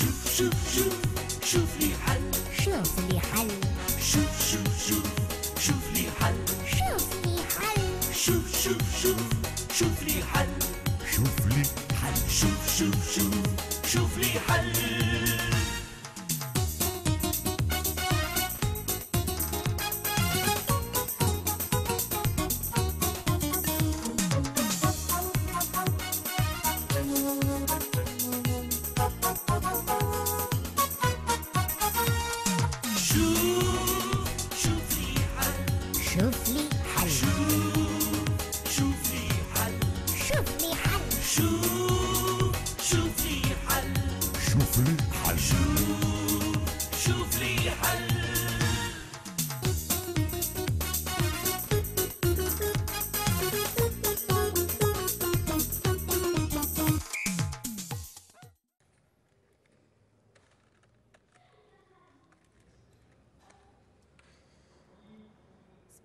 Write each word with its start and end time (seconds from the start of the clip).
شوف 0.00 0.36
شوف 0.36 0.54
شوف 0.74 0.94
شوف 1.44 1.80
لي 1.80 1.90
حل 2.06 2.20
شوف 2.64 2.98
لي 3.10 3.20
حل 3.20 3.69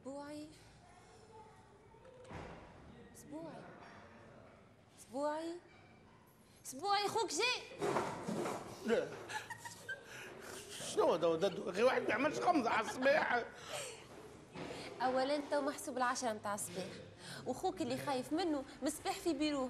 سبوعي. 0.05 0.47
سبوعي. 3.17 3.61
سبوعي. 4.99 5.53
سبوعي 6.65 7.07
خوك 7.07 7.29
جاي. 7.29 7.89
لا. 8.85 9.07
شنو 10.69 11.13
هذا؟ 11.13 11.53
أخي 11.69 11.83
واحد 11.83 12.01
ما 12.01 12.09
يعملش 12.09 12.39
خمسة 12.39 12.69
على 12.69 12.87
الصباح. 12.87 13.43
اولا 15.01 15.41
تو 15.51 15.61
محسوب 15.61 15.97
العشرة 15.97 16.33
متاع 16.33 16.53
الصباح. 16.53 16.85
وخوك 17.47 17.81
اللي 17.81 17.97
خايف 17.97 18.33
منه 18.33 18.63
مصبح 18.81 19.11
في 19.11 19.33
بيروه 19.33 19.69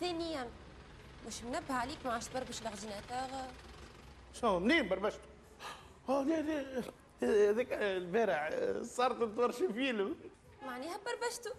ثانيا 0.00 0.50
مش 1.26 1.42
منبه 1.42 1.74
عليك؟ 1.74 1.98
ما 2.04 2.12
عادش 2.12 2.28
تبربش 2.28 2.60
ال 2.62 2.70
ordinateur 2.70 3.50
شنو؟ 4.34 4.58
منين 4.58 4.88
بربشت؟ 4.88 5.20
آه 6.08 6.22
لا 6.22 6.40
لا. 6.40 6.82
هذاك 7.22 7.72
البارح 7.72 8.50
صارت 8.82 9.36
تورشي 9.36 9.68
فيلم. 9.72 10.16
معناها 10.62 10.98
بربشته 11.06 11.50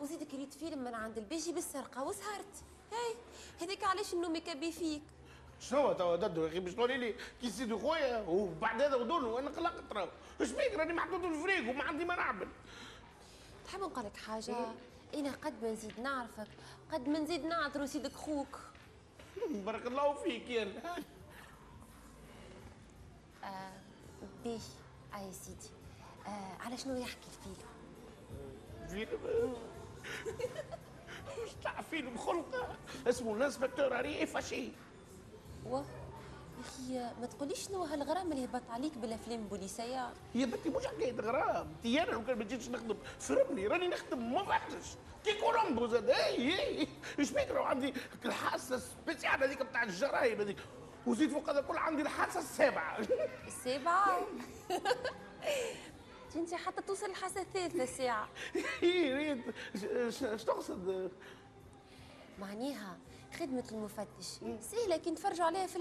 وزيدك 0.00 0.34
ريت 0.34 0.54
فيلم 0.54 0.84
من 0.84 0.94
عند 0.94 1.18
البيجي 1.18 1.52
بالسرقة 1.52 2.04
وسهرت. 2.04 2.54
هاي 2.92 3.14
هذاك 3.60 3.84
علاش 3.84 4.14
النوم 4.14 4.36
يكبي 4.36 4.72
فيك؟ 4.72 5.02
شنو 5.60 5.92
توا 5.92 6.16
ددو 6.16 6.42
يا 6.42 6.48
أخي 6.48 6.60
باش 6.60 6.74
تقولي 6.74 6.96
لي 6.96 7.14
كي 7.40 7.50
سيدي 7.50 7.74
خويا 7.74 8.24
وبعد 8.28 8.82
هذا 8.82 8.94
ودون 8.96 9.24
وأنا 9.24 9.50
قلقت 9.50 9.92
راهو 9.92 10.08
اش 10.40 10.50
بيك 10.50 10.74
راني 10.74 10.92
محطوط 10.92 11.20
في 11.20 11.26
الفريق 11.26 11.70
وما 11.70 11.84
عندي 11.84 12.04
ما 12.04 12.16
نعمل 12.16 12.48
تحب 13.66 13.80
نقول 13.80 14.04
لك 14.04 14.16
حاجة؟ 14.16 14.54
إنا 15.14 15.30
قد 15.30 15.54
ما 15.62 15.70
نزيد 15.72 16.00
نعرفك 16.00 16.46
قد 16.92 17.08
ما 17.08 17.18
نزيد 17.18 17.44
نعذر 17.44 17.86
سيدك 17.86 18.12
خوك. 18.12 18.58
بارك 19.66 19.86
الله 19.86 20.14
فيك 20.14 20.50
يا 20.50 20.82
بيه 24.54 25.18
اي 25.18 25.32
سيدي. 25.32 25.70
آه 26.26 26.62
على 26.62 26.76
شنو 26.76 26.96
يحكي 26.96 27.28
الفيلم 27.28 27.56
فيلم 28.88 29.54
مش 31.44 31.50
تاع 31.62 31.80
فيلم 31.80 32.18
خلقه 32.18 32.76
اسمه 33.06 33.34
l'inspecteur 33.34 33.98
Harry 33.98 34.26
fâché 34.26 34.68
و 35.66 35.82
يا 36.88 37.12
ما 37.20 37.26
تقوليش 37.26 37.58
شنو 37.66 37.82
هالغرام 37.82 38.32
اللي 38.32 38.44
هبط 38.44 38.70
عليك 38.70 38.98
بالأفلام 38.98 39.40
البوليسية؟ 39.40 40.12
يا 40.34 40.46
بنتي 40.46 40.70
مش 40.70 40.86
حكايه 40.86 41.12
غرام. 41.20 41.68
انت 41.68 41.86
أنا 41.86 42.10
لو 42.10 42.24
كان 42.24 42.38
ما 42.38 42.44
جيتش 42.44 42.68
نخدم. 42.68 42.96
vraiment 43.20 43.66
راني 43.66 43.88
نخدم 43.88 44.34
ما 44.34 44.44
فهمتش. 44.44 44.86
كي 45.24 45.40
كولومبو 45.40 45.86
زاد 45.86 46.10
اي 46.10 46.58
اي 46.60 46.88
إيش 47.18 47.30
بيك 47.30 47.50
عندي؟ 47.50 47.94
الحاسة 48.24 48.74
ال 48.76 48.84
spéciale 48.84 49.44
هذيك 49.44 49.62
بتاع 49.62 49.82
الجرايم 49.82 50.40
هذيك. 50.40 50.58
وزيد 51.06 51.30
فوق 51.30 51.50
هذا 51.50 51.60
كل 51.60 51.76
عندي 51.76 52.02
الحاسة 52.02 52.40
السابعة. 52.40 52.98
السابعة؟ 53.48 54.26
انت 56.36 56.54
حتى 56.54 56.82
توصل 56.82 57.06
الحاسه 57.06 57.40
الثالثة 57.40 57.82
الساعة 57.82 58.28
يا 58.82 59.14
ريت. 59.14 59.54
إيش 59.84 60.18
تقصد؟ 60.44 61.10
معناها 62.40 62.98
خدمة 63.38 63.64
المفتش. 63.72 64.26
سهلة 64.60 64.96
كي 64.96 65.10
نتفرجوا 65.10 65.44
عليها 65.46 65.66
في 65.66 65.76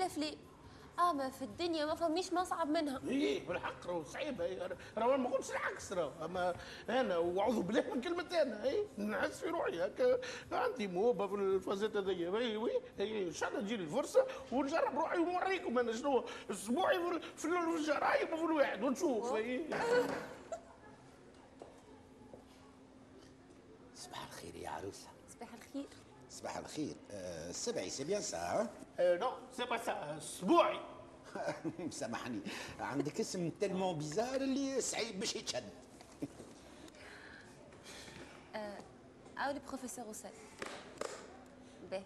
الأفلام 0.94 1.10
أما 1.22 1.30
في 1.30 1.42
الدنيا 1.42 1.86
ما 1.86 1.96
فماش 1.96 2.34
ما 2.34 2.44
صعب 2.44 2.68
منها. 2.68 3.02
اي 3.10 3.40
بالحق 3.40 3.88
راهو 3.88 4.04
صعيبه 4.04 4.46
إيه، 4.46 4.70
راهو 4.98 5.18
ما 5.18 5.30
قلتش 5.30 5.52
العكس 5.52 5.94
راهو 5.94 6.26
أما 6.26 6.56
أنا 6.90 7.18
واعوذ 7.18 7.62
بالله 7.62 7.94
من 7.94 8.02
كلمه 8.02 8.42
أنا 8.42 8.64
اي 8.64 8.88
نحس 8.98 9.40
في 9.40 9.50
روحي 9.50 9.86
هكا. 9.86 10.20
عندي 10.52 10.88
موهبة 10.88 11.28
في 11.28 11.36
الفازات 11.36 11.96
هذيا 11.98 12.30
oui 12.30 12.58
oui 12.58 12.72
إن 13.00 13.32
شاء 13.32 13.50
الله 13.50 13.62
تجيني 13.62 13.84
الفرصة 13.84 14.28
ونجرب 14.52 14.96
روحي 15.00 15.18
ونوريكم 15.18 15.80
أنا 15.80 15.92
شنو. 15.94 16.24
السبوعي 16.52 17.00
في 17.36 17.46
الجرايم 17.48 18.34
وفي 18.34 18.44
الواحد 18.44 18.84
ونشوف. 18.84 19.34
إي. 19.36 19.66
صباح 23.96 24.26
الخير 24.28 24.56
يا 24.56 24.70
الخير 24.70 25.13
صباح 26.44 26.58
الخير 26.58 26.96
آه، 27.12 27.52
السبوعي 27.52 27.90
c'est 27.90 28.04
bien 28.04 28.22
ça 28.22 28.70
آه، 29.00 29.18
non 29.18 29.32
c'est 29.58 29.66
pas 29.66 29.78
ça 29.78 30.18
السبوعي 30.18 30.80
سامحني. 31.90 32.40
عندك 32.80 33.20
اسم 33.20 33.50
تلمون 33.50 33.98
بيزار 33.98 34.42
اللي 34.42 34.82
صعيب 34.82 35.20
باش 35.20 35.36
يتشد. 35.36 35.70
أو 39.38 39.52
البروفيسور 39.52 40.08
وصل 40.08 40.30
باهي 41.92 42.04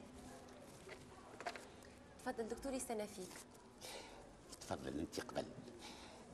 تفضل 2.25 2.47
دكتور 2.47 2.73
يستنى 2.73 3.07
فيك 3.07 3.33
تفضل 4.61 4.99
أنت 4.99 5.19
قبل. 5.19 5.45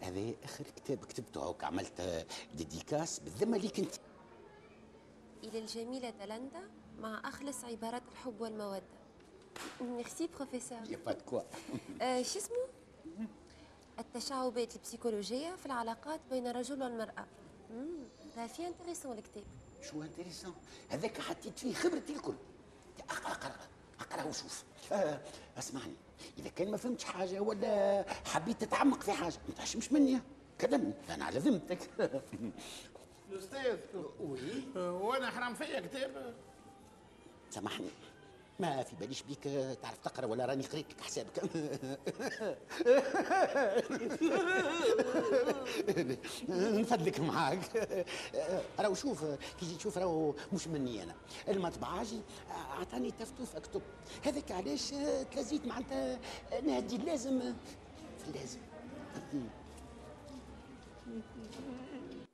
هذا 0.01 0.33
آخر 0.43 0.63
كتاب 0.75 1.05
كتبته 1.05 1.43
هوك 1.43 1.63
عملت 1.63 1.99
آه، 1.99 2.25
ديديكاس 2.53 3.19
بالذمة 3.19 3.57
ليك 3.57 3.79
أنت. 3.79 3.95
إلى 5.43 5.59
الجميلة 5.59 6.09
دلندا 6.09 6.69
مع 6.99 7.21
أخلص 7.25 7.63
عبارات 7.63 8.01
الحب 8.11 8.41
والمودة. 8.41 8.83
merci 9.81 10.27
professeur 10.37 10.77
y 10.89 10.97
a 11.05 11.07
pas 11.07 11.13
quoi 11.13 11.41
شو 12.23 12.39
اسمه؟ 12.39 12.57
التشعبات 13.99 14.75
البسيكولوجية 14.75 15.55
في 15.55 15.65
العلاقات 15.65 16.19
بين 16.31 16.47
الرجل 16.47 16.83
والمرأة. 16.83 17.25
امم 17.71 18.03
ده 18.35 18.47
في 18.47 18.67
intéressant 18.67 19.17
الكتاب 19.17 19.43
شو 19.81 20.01
intéressant 20.03 20.53
هذاك 20.89 21.21
حطيت 21.21 21.59
فيه 21.59 21.73
خبرتي 21.73 22.13
الكل. 22.13 22.33
أقرأ 23.09 23.31
أقرأ 23.31 23.55
أقرأ 23.99 24.23
وشوف. 24.23 24.63
آه 24.91 25.21
اسمعني. 25.57 25.93
إذا 26.37 26.49
كان 26.49 26.71
ما 26.71 26.77
فهمتش 26.77 27.03
حاجة 27.03 27.39
ولا 27.39 28.05
حبيت 28.25 28.61
تتعمق 28.61 29.01
في 29.01 29.11
حاجة 29.11 29.35
ما 29.49 29.55
تحشمش 29.55 29.91
مني. 29.91 30.21
كلمني. 30.61 30.93
أنا 31.09 31.25
على 31.25 31.39
ذمتك. 31.39 31.89
الاستاذ 33.31 33.77
oui 34.19 34.63
وأنا 34.77 35.29
حرام 35.29 35.53
فيا 35.53 35.79
كتاب. 35.79 36.35
سامحني. 37.53 37.87
ما 38.59 38.83
في 38.83 38.95
باليش 38.95 39.21
بيك 39.23 39.43
تعرف 39.81 39.97
تقرا 40.03 40.25
ولا 40.25 40.45
راني 40.45 40.63
قريت 40.63 40.85
لك 40.91 41.01
حسابك. 41.01 41.43
نفدلك 46.49 47.19
معاك. 47.19 47.87
راهو 48.79 48.93
شوف 48.93 49.23
كي 49.59 49.65
جيت 49.65 49.77
تشوف 49.77 49.97
راهو 49.97 50.33
مش 50.53 50.67
مني 50.67 51.03
أنا. 51.03 51.13
المطبعاجي 51.49 52.21
اعطاني 52.51 53.11
تفتوف 53.11 53.55
اكتب 53.55 53.81
هذاك 54.25 54.51
علاش 54.51 54.89
تلازيت 55.31 55.65
معناتها 55.67 56.19
نهدي 56.65 56.95
اللازم. 56.95 57.39
في 58.19 58.27
اللازم 58.29 58.59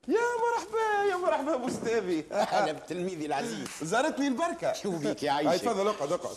يا 0.07 0.13
مرحبا 0.15 1.11
يا 1.11 1.15
مرحبا 1.17 1.55
بأستاذي 1.55 2.19
أنا 2.59 2.71
بتلميذي 2.71 3.25
العزيز. 3.25 3.67
زارتني 3.81 4.27
البركة. 4.27 4.73
شو 4.73 4.97
بيك 4.97 5.23
يا 5.23 5.37
هاي 5.37 5.47
عايشة 5.47 5.61
تفضل 5.63 5.87
اقعد 5.87 6.11
اقعد. 6.11 6.35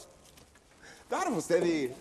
تعرف 1.10 1.36
أستاذي 1.36 1.86
لو 1.86 1.94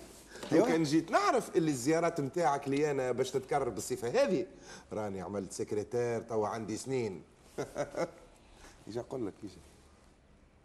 أيوة. 0.52 0.68
كان 0.68 0.84
جيت 0.84 1.12
نعرف 1.12 1.56
اللي 1.56 1.72
الزيارات 1.72 2.20
نتاعك 2.20 2.68
لي 2.68 2.92
أنا 2.92 3.12
باش 3.12 3.32
تتكرر 3.32 3.70
بالصفة 3.70 4.08
هذه. 4.24 4.46
راني 4.94 5.22
عملت 5.22 5.52
سكرتير 5.52 6.22
توا 6.22 6.48
عندي 6.48 6.78
سنين. 6.78 7.24
يجي 8.88 9.00
أقول 9.00 9.28
لك 9.28 9.34
يجي. 9.44 9.58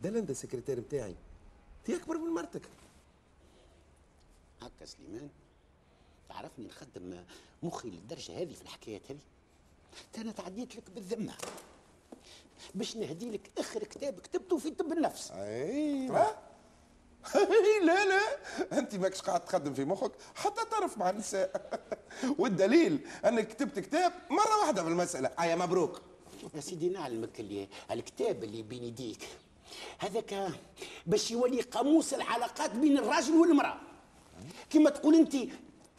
ده 0.02 0.10
لندا 0.10 0.30
السكرتير 0.32 0.80
نتاعي 0.80 1.14
دي 1.86 1.96
أكبر 1.96 2.18
من 2.18 2.30
مرتك. 2.34 2.62
هكا 4.62 4.84
سليمان 4.86 5.28
تعرفني 6.28 6.66
نخدم 6.66 7.24
مخي 7.62 7.90
للدرجة 7.90 8.42
هذه 8.42 8.54
في 8.54 8.62
الحكايات 8.62 9.02
هذه؟ 9.10 9.18
أنا 10.18 10.32
تعديت 10.32 10.76
لك 10.76 10.90
بالذمة. 10.94 11.34
باش 12.74 12.96
نهدي 12.96 13.30
لك 13.30 13.50
آخر 13.58 13.84
كتاب 13.84 14.20
كتبته 14.20 14.58
في 14.58 14.70
طب 14.70 14.92
النفس. 14.92 15.30
أيوه 15.30 16.36
لا 17.82 18.04
لا. 18.04 18.20
أنت 18.78 18.94
ماكش 18.94 19.20
قاعد 19.20 19.44
تخدم 19.44 19.74
في 19.74 19.84
مخك 19.84 20.12
حتى 20.34 20.64
تعرف 20.70 20.98
مع 20.98 21.10
النساء. 21.10 21.80
والدليل 22.38 23.00
أنك 23.24 23.48
كتبت 23.48 23.78
كتاب 23.78 24.12
مرة 24.30 24.60
واحدة 24.60 24.82
في 24.82 24.88
المسألة. 24.88 25.30
ايا 25.40 25.56
مبروك. 25.56 26.02
يا 26.54 26.60
سيدي 26.60 26.88
نعلمك 26.88 27.40
اللي 27.40 27.68
الكتاب 27.90 28.44
اللي 28.44 28.62
بين 28.62 28.84
يديك 28.84 29.28
هذاك 29.98 30.48
باش 31.06 31.30
يولي 31.30 31.60
قاموس 31.60 32.14
العلاقات 32.14 32.70
بين 32.70 32.98
الراجل 32.98 33.34
والمرأة. 33.34 33.80
كما 34.70 34.90
تقول 34.90 35.14
أنت 35.14 35.36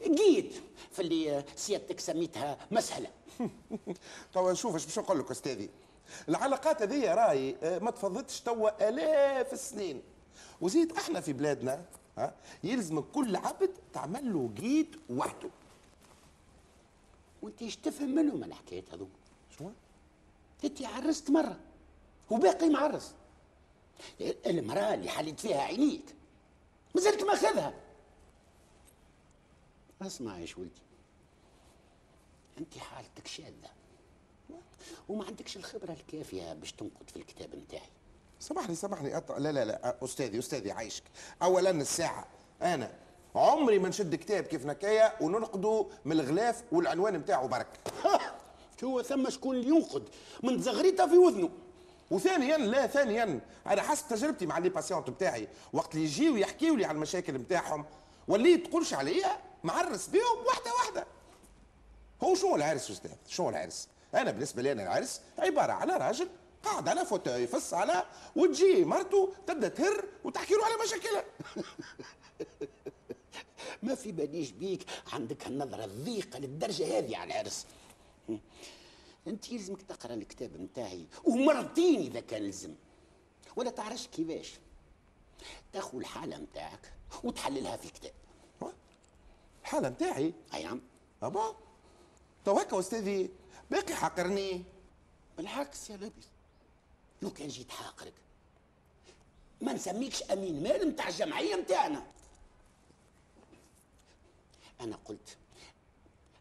قيد. 0.03 0.53
في 0.91 1.01
اللي 1.01 1.43
سيادتك 1.55 1.99
سميتها 1.99 2.57
مسألة 2.71 3.09
توا 4.33 4.53
شوف 4.53 4.73
إيش 4.75 4.85
باش 4.85 4.99
نقول 4.99 5.19
لك 5.19 5.31
أستاذي. 5.31 5.69
العلاقات 6.29 6.81
هذه 6.81 7.13
راي 7.13 7.55
آه، 7.63 7.79
ما 7.79 7.91
تفضتش 7.91 8.41
توا 8.41 8.89
آلاف 8.89 9.53
السنين. 9.53 10.01
وزيد 10.61 10.91
إحنا 10.91 11.21
في 11.21 11.33
بلادنا 11.33 11.85
ها 12.17 12.33
يلزم 12.63 12.99
كل 12.99 13.35
عبد 13.35 13.71
تعمل 13.93 14.33
له 14.33 14.49
قيد 14.57 14.95
وحده. 15.09 15.49
وانت 17.41 17.61
إيش 17.61 17.75
تفهم 17.75 18.15
منهم 18.15 18.43
الحكايات 18.43 18.93
هذو 18.93 19.07
شو 19.57 19.69
انت 20.63 20.81
عرست 20.81 21.29
مرة. 21.29 21.59
وباقي 22.29 22.69
معرس 22.69 23.13
المرأة 24.21 24.93
اللي 24.93 25.09
حلت 25.09 25.39
فيها 25.39 25.61
عينيك 25.61 26.15
مازلت 26.95 27.23
ماخذها. 27.23 27.73
اسمع 30.01 30.39
يا 30.39 30.47
ولدي 30.57 30.86
انت 32.57 32.77
حالتك 32.77 33.27
شاذة. 33.27 33.77
وما 35.09 35.25
عندكش 35.25 35.57
الخبرة 35.57 35.91
الكافية 35.91 36.53
باش 36.53 36.71
تنقد 36.71 37.09
في 37.09 37.17
الكتاب 37.17 37.55
نتاعي. 37.55 37.89
سامحني 38.39 38.75
سامحني. 38.75 39.17
أط... 39.17 39.31
لا 39.31 39.51
لا 39.51 39.65
لا. 39.65 39.97
أستاذي 40.03 40.39
أستاذي 40.39 40.71
عايشك. 40.71 41.03
اولا 41.41 41.69
الساعة. 41.69 42.27
أنا. 42.61 42.91
عمري 43.35 43.79
ما 43.79 43.89
نشد 43.89 44.15
كتاب 44.15 44.43
كيف 44.43 44.65
نكايا 44.65 45.21
وننقده 45.21 45.87
من 46.05 46.11
الغلاف 46.11 46.63
والعنوان 46.71 47.13
نتاعو 47.13 47.47
برك. 47.47 47.79
هو 48.83 49.01
ثم 49.01 49.29
شكون 49.29 49.55
اللي 49.55 49.69
ينقد؟ 49.69 50.03
من 50.43 50.61
زغريته 50.61 51.07
في 51.07 51.17
وذنه. 51.17 51.49
وثانيا 52.11 52.57
لا 52.57 52.87
ثانيا. 52.87 53.41
أنا 53.67 53.81
حسب 53.81 54.07
تجربتي 54.07 54.45
مع 54.45 54.57
لي 54.57 54.69
باسيونت 54.69 55.09
بتاعي 55.09 55.47
وقت 55.73 55.95
اللي 55.95 56.05
يجيو 56.05 56.35
يحكيوا 56.35 56.77
لي 56.77 56.85
على 56.85 56.95
المشاكل 56.95 57.33
نتاعهم 57.33 57.85
واللي 58.27 58.57
تقولش 58.57 58.93
عليا 58.93 59.37
معرس 59.63 60.07
بيهم 60.07 60.45
واحدة 60.47 60.71
واحدة. 60.73 61.07
هو 62.23 62.35
شو 62.35 62.55
العرس 62.55 62.91
أستاذ؟ 62.91 63.11
شو 63.27 63.49
العرس؟ 63.49 63.87
أنا 64.13 64.31
بالنسبة 64.31 64.61
لي 64.61 64.71
أنا 64.71 64.83
العرس 64.83 65.21
عبارة 65.39 65.73
على 65.73 65.97
راجل 65.97 66.29
قاعد 66.63 66.87
على 66.87 67.05
فوتوي 67.05 67.41
يفص 67.41 67.73
على 67.73 68.03
وتجي 68.35 68.85
مرته 68.85 69.33
تبدأ 69.47 69.67
تهر 69.67 70.05
وتحكي 70.23 70.53
له 70.53 70.65
على 70.65 70.73
مشاكلها. 70.83 71.23
ما 73.83 73.95
في 73.95 74.11
باليش 74.11 74.51
بيك 74.51 74.85
عندك 75.13 75.47
النظرة 75.47 75.85
الضيقة 75.85 76.39
للدرجة 76.39 76.97
هذه 76.97 77.17
على 77.17 77.33
العرس. 77.33 77.65
أنت 79.27 79.51
يلزمك 79.51 79.81
تقرأ 79.81 80.13
الكتاب 80.13 80.61
نتاعي 80.61 81.05
ومرتين 81.23 81.99
إذا 81.99 82.19
كان 82.19 82.41
لزم. 82.41 82.75
ولا 83.55 83.69
تعرفش 83.69 84.07
كيفاش. 84.07 84.53
تاخذ 85.73 85.97
الحالة 85.97 86.37
نتاعك 86.37 86.93
وتحللها 87.23 87.77
في 87.77 87.85
الكتاب. 87.85 88.11
الحاله 89.61 89.89
نتاعي؟ 89.89 90.33
أي 90.53 90.63
نعم. 90.63 90.81
ah 91.23 91.34
bon؟ 91.34 91.55
تو 92.47 92.59
هكا 92.59 92.79
أستاذي 92.79 93.29
باقي 93.71 93.95
حقرني. 93.95 94.63
بالعكس 95.37 95.89
يا 95.89 95.97
لبس 95.97 96.25
لو 97.21 97.29
كان 97.33 97.47
جيت 97.47 97.71
حاقرك 97.71 98.13
ما 99.61 99.73
نسميكش 99.73 100.23
أمين 100.23 100.63
مال 100.63 100.89
نتاع 100.89 101.07
الجمعية 101.07 101.55
نتاعنا 101.55 102.07
أنا 104.81 104.95
قلت 105.05 105.37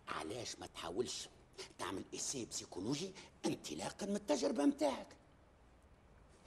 علاش 0.09 0.59
ما 0.59 0.67
تحاولش 0.67 1.29
تعمل 1.79 2.05
essai 2.15 2.45
psychologique 2.45 3.13
انطلاقا 3.47 4.07
من 4.07 4.17
التجربة 4.17 4.65
نتاعك 4.65 5.17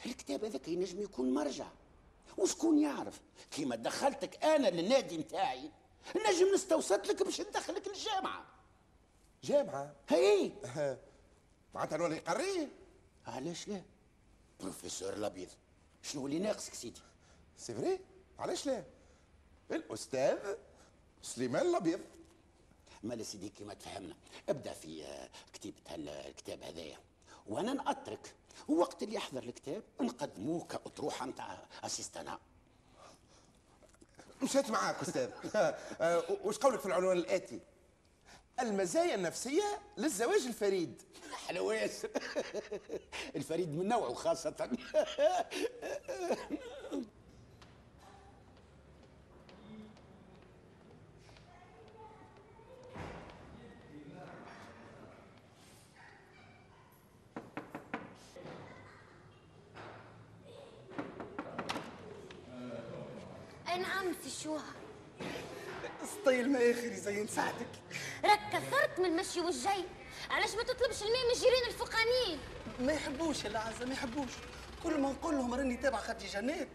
الكتاب 0.05 0.43
هذاك 0.45 0.67
ينجم 0.67 1.01
يكون 1.01 1.33
مرجع. 1.33 1.67
وشكون 2.37 2.79
يعرف؟ 2.79 3.21
كيما 3.51 3.75
دخلتك 3.75 4.43
أنا 4.43 4.67
للنادي 4.67 5.17
نتاعي 5.17 5.71
نجم 6.15 6.53
نستوسط 6.53 7.07
لك 7.07 7.23
باش 7.23 7.41
ندخلك 7.41 7.87
الجامعة 7.87 8.58
جامعة. 9.43 9.93
هي 10.09 10.51
معناتها 11.75 11.97
نولي 11.97 12.19
قريه 12.19 12.67
علاش 13.27 13.67
لا؟ 13.67 13.81
بروفيسور 14.59 15.13
الأبيض. 15.13 15.49
شنو 16.03 16.25
اللي 16.25 16.39
ناقصك 16.39 16.73
سيدي؟ 16.73 17.01
c'est 17.57 17.73
vrai. 17.73 17.99
علاش 18.39 18.65
لا. 18.65 18.83
الأستاذ 19.71 20.37
سليمان 21.21 21.69
الأبيض. 21.69 21.99
مالا 23.03 23.23
سيدي 23.23 23.49
كيما 23.49 23.73
تفهمنا. 23.73 24.15
ابدأ 24.49 24.73
في 24.73 25.03
آه، 25.05 25.29
كتيبة 25.53 25.77
هالكتاب 25.87 26.63
هذايا. 26.63 26.97
وأنا 27.47 27.73
نأطرك 27.73 28.33
ووقت 28.67 29.03
اللي 29.03 29.15
يحضر 29.15 29.43
الكتاب 29.43 29.83
نقدموه 30.01 30.65
كأطروحة 30.65 31.25
نتاع 31.25 31.67
اسيستانا 31.83 32.39
مشيت 34.43 34.69
معاك 34.69 34.95
أستاذ. 35.01 35.29
آه، 36.01 36.23
وش 36.43 36.57
قولك 36.57 36.79
في 36.79 36.85
العنوان 36.85 37.17
الآتي؟ 37.17 37.59
المزايا 38.61 39.15
النفسية 39.15 39.63
للزواج 39.97 40.45
الفريد. 40.47 41.01
حلواس 41.47 42.05
الفريد 43.35 43.69
من 43.77 43.87
نوعه 43.87 44.13
خاصة. 44.13 44.69
نعم 63.67 64.13
سي 64.23 64.43
شوها. 64.43 64.78
ستايل 66.05 66.51
ما 66.51 66.59
اخر 66.59 66.91
يزين 66.91 67.27
ساعتك 67.27 67.67
راك 68.25 68.39
كثرت 68.53 68.99
من 68.99 69.05
المشي 69.05 69.41
والجاي. 69.41 69.83
علاش 70.29 70.55
ما 70.55 70.63
تطلبش 70.63 71.03
الماء 71.03 71.25
من 71.25 71.31
الجيران 71.35 71.67
الفوقانيين؟ 71.67 72.39
ما 72.79 72.93
يحبوش 72.93 73.43
يا 73.43 73.49
العزة 73.49 73.85
ما 73.85 73.93
يحبوش. 73.93 74.31
كل 74.83 75.01
ما 75.01 75.09
نقول 75.09 75.35
لهم 75.35 75.53
راني 75.53 75.77
تابع 75.77 75.97
خدي 75.97 76.27
جنات 76.27 76.67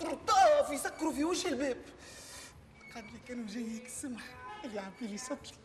طرطاف 0.00 0.70
يسكروا 0.70 1.12
في 1.12 1.24
وش 1.24 1.46
الباب. 1.46 1.76
قال 2.94 3.04
لي 3.12 3.18
كانوا 3.28 3.46
جايك 3.48 3.86
السمح 3.86 4.22
اللي 4.64 4.76
يعبي 4.76 5.06
لي 5.06 5.18
سطلي 5.18 5.58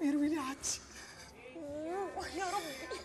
ويروي 0.00 0.28
لي 0.28 0.38
عطشي 0.38 0.80
يا 2.36 2.44
ربي 2.44 3.00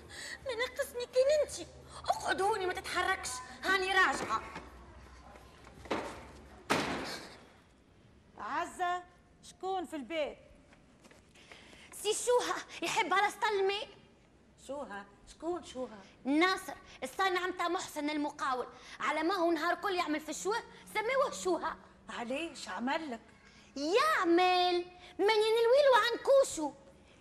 ما 0.45 0.55
ناقصني 0.55 1.05
كان 1.05 1.41
انتي. 1.43 1.67
اقعد 2.09 2.41
هوني 2.41 2.65
ما 2.65 2.73
تتحركش. 2.73 3.29
هاني 3.63 3.88
راجعة. 3.88 4.41
شكون 9.59 9.85
في 9.85 9.95
البيت؟ 9.95 10.37
سي 11.91 12.13
شوها 12.13 12.55
يحب 12.81 13.13
على 13.13 13.31
سطل 13.31 13.47
الماء 13.47 13.87
شوها؟ 14.67 15.05
شكون 15.27 15.65
شوها؟ 15.65 15.97
ناصر 16.23 16.73
الصانع 17.03 17.47
متاع 17.47 17.67
محسن 17.67 18.09
المقاول. 18.09 18.67
على 18.99 19.23
ما 19.23 19.35
هو 19.35 19.51
نهار 19.51 19.75
كل 19.75 19.95
يعمل 19.95 20.19
في 20.19 20.29
الشوه 20.29 20.63
سموه 20.93 21.31
شوها. 21.43 21.77
عليش؟ 22.09 22.69
عمل 22.69 23.11
لك؟ 23.11 23.19
يعمل 23.75 24.85
من 25.19 25.35
ينلويلو 25.45 25.93
عن 25.95 26.17
كوشو؟ 26.23 26.71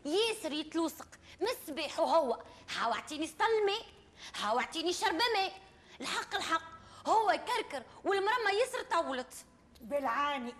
ياسر 0.04 0.52
يتلوسق 0.52 1.08
مسبح 1.40 2.00
وهو. 2.00 2.42
حاوعتيني 2.68 3.26
سطل 3.26 3.44
الماء 3.44 3.86
حاوعتيني 4.34 4.92
شربة 4.92 5.24
ماء 5.34 5.60
الحق 6.00 6.34
الحق. 6.34 6.62
هو 7.06 7.30
يكركر 7.30 7.82
والمرمى 8.04 8.52
ياسر 8.60 8.82
طولت 8.82 9.34
بالعاني. 9.80 10.54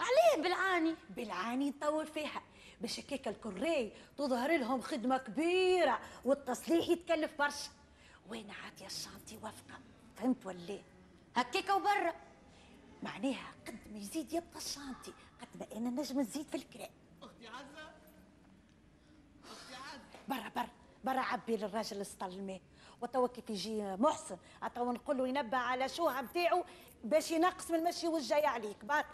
عليه 0.00 0.42
بالعاني. 0.42 0.94
بالعاني 1.10 1.70
نطول 1.70 2.06
فيها. 2.06 2.42
باش 2.80 3.00
هكاك 3.00 3.28
الكوري 3.28 3.92
تظهر 4.18 4.56
لهم 4.56 4.80
خدمة 4.80 5.18
كبيرة 5.18 6.00
والتصليح 6.24 6.88
يتكلف 6.88 7.38
برشا. 7.38 7.70
وين 8.28 8.50
عاد 8.50 8.80
يا 8.80 8.86
الشانتي 8.86 9.36
وافقة؟ 9.42 9.78
فهمت 10.16 10.46
ولا؟ 10.46 10.78
هكاك 11.36 11.68
وبرا. 11.76 12.14
معناها 13.02 13.54
قد 13.66 13.78
ما 13.92 13.98
يزيد 13.98 14.32
يبقى 14.32 14.56
الشانتي 14.56 15.12
قد 15.40 15.48
ما 15.60 15.76
أنا 15.76 15.90
نجم 15.90 16.20
نزيد 16.20 16.46
في 16.46 16.54
الكلام 16.56 16.90
أختي 17.22 17.46
عزة؟ 17.46 17.90
أختي 19.44 19.74
عزة؟ 19.74 20.18
برا 20.28 20.48
برا 20.56 20.68
برا 21.04 21.20
عبي 21.20 21.56
للراجل 21.56 22.06
سطل 22.06 22.28
الماء 22.28 22.60
وتوا 23.00 23.26
كيف 23.26 23.50
يجي 23.50 23.82
محسن 23.82 24.36
توا 24.74 24.92
نقول 24.92 25.18
له 25.18 25.28
ينبه 25.28 25.56
على 25.56 25.88
شوها 25.88 26.20
بتاعه 26.20 26.64
باش 27.04 27.30
ينقص 27.30 27.70
من 27.70 27.78
المشي 27.78 28.08
والجاي 28.08 28.46
عليك. 28.46 28.84
بات. 28.84 29.06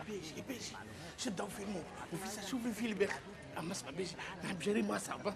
بيجي 0.00 0.60
شدوا 1.18 1.48
فيلمو 1.48 1.80
نفيس 2.12 2.50
شوف 2.50 2.66
الفيلم 2.66 3.02
يا 3.02 3.06
أخي 3.06 3.18
أما 3.58 3.72
اسمع 3.72 3.90
بيجي 3.90 4.16
نحب 4.44 4.58
جريمه 4.58 4.98
صعبه 4.98 5.34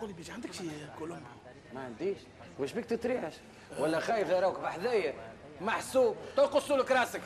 قولي 0.00 0.12
بيجي 0.12 0.32
عندك 0.32 0.52
شي 0.52 0.64
كولوم؟ 0.98 1.22
ما 1.74 1.80
عنديش. 1.80 2.18
واش 2.58 2.72
بيك 2.72 2.84
تتريحش؟ 2.84 3.34
ولا 3.78 4.00
خايف 4.00 4.28
يراوك 4.28 4.60
بحذايا؟ 4.60 5.14
محسوب. 5.60 6.16
تقصوا 6.36 6.76
لك 6.76 6.90
راسك. 6.90 7.20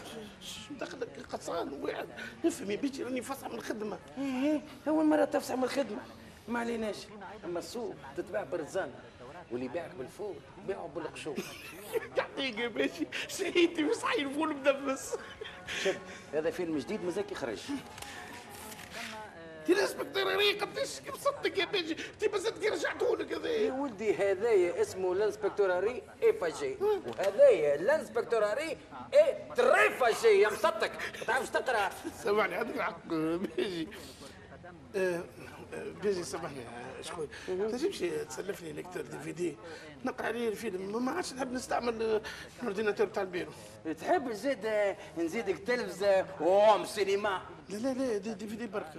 دخلك 0.71 1.27
قصان 1.33 1.73
واحد 1.73 2.07
نفهم 2.45 2.77
بيجي 2.77 3.03
راني 3.03 3.23
فصح 3.23 3.49
من 3.49 3.55
الخدمة. 3.55 3.99
أول 4.89 5.05
مرة 5.05 5.25
تفصح 5.25 5.55
من 5.55 5.65
الخدمة. 5.65 6.01
ما 6.49 6.59
عليناش. 6.59 6.97
أما 7.45 7.59
السوق 7.59 7.95
تتباع 8.17 8.45
برزان. 8.45 8.91
واللي 9.53 9.67
يبيعك 9.67 9.95
بالفول 9.95 10.35
بيعه 10.67 10.91
بالقشور 10.95 11.37
يا 12.39 12.69
باشا 12.69 13.05
شهيتي 13.29 13.85
وصحي 13.85 14.23
الفول 14.23 14.57
مدبس. 14.57 15.15
شد 15.83 15.99
هذا 16.33 16.51
فيلم 16.51 16.79
جديد 16.79 17.05
مازال 17.05 17.25
يخرج 17.33 17.59
تي 19.67 19.73
l'inspecteur 19.73 20.37
Harry 20.37 20.53
قداش 20.53 21.01
قصتك 21.01 21.59
يا 21.59 21.65
باشا 21.65 21.95
تي 22.21 22.29
مازال 22.29 22.61
كي 22.61 22.69
رجعته 22.69 23.17
لك 23.17 23.31
يا 23.31 23.37
هذايا 23.39 23.73
ولدي 23.73 24.15
هذايا 24.15 24.83
اسمه 24.83 25.13
l'inspecteur 25.13 25.76
Harry 25.76 26.03
est 26.23 26.43
fâché 26.43 26.77
وهذايا 26.81 27.75
l'inspecteur 27.75 28.77
Harry 29.15 29.37
est 29.57 29.78
très 29.78 30.06
fâché 30.06 30.41
يا 30.41 30.49
مصدق. 30.49 30.93
ما 31.19 31.25
تعرفش 31.27 31.51
تقرأ. 31.51 31.91
سامحني 32.25 32.55
عندك 32.55 32.77
الحق 32.77 33.07
باجي 33.07 33.89
آه، 34.97 34.99
آه، 34.99 35.25
باجي 36.03 36.25
سامحني 36.25 36.65
شكون؟ 37.01 37.29
تنجمش 37.47 37.99
تسلف 38.29 38.63
لي 38.63 38.73
lecteur 38.73 39.03
DVD 39.03 39.57
نقرا 40.05 40.27
عليه 40.27 40.49
الفيلم 40.49 41.05
ما 41.05 41.13
عادش 41.13 41.33
نحب 41.33 41.53
نستعمل 41.53 42.21
ال 42.61 42.65
ordinateur 42.65 43.07
تاع 43.07 43.23
البيرو. 43.23 43.51
تحب 44.01 44.33
زيد 44.33 44.95
نزيدك 45.19 45.59
تلفزه 45.59 46.27
home 46.41 46.85
cinéma 46.85 47.43
لا 47.69 47.77
لا 47.77 47.93
لا 47.93 48.33
DVD 48.33 48.67
برك. 48.67 48.93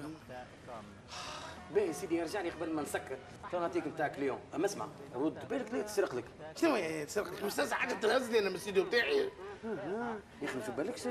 باهي 1.75 1.93
سيدي 1.93 2.15
يرجع 2.17 2.41
لي 2.41 2.49
قبل 2.49 2.73
ما 2.73 2.81
نسكر. 2.81 3.17
تو 3.51 3.59
نعطيك 3.59 3.87
نتاعك 3.87 4.17
اليوم. 4.17 4.39
أما 4.55 4.65
اسمع 4.65 4.87
رد 5.15 5.49
بالك 5.49 5.73
لا 5.73 5.81
تسرق 5.81 6.15
لك؟ 6.15 6.25
شنو 6.55 6.75
هي 6.75 7.05
تسرق 7.05 7.27
لك؟ 7.33 7.43
مستنسع 7.43 7.75
حاجة 7.75 7.93
تهزني 7.93 8.39
أنا 8.39 8.49
من 8.49 8.55
الاستديو 8.55 8.83
بتاعي. 8.85 9.29
يا 9.63 10.19
أخي 10.43 10.55
ما 10.55 10.61
في 10.61 10.71
بالكش 10.71 11.07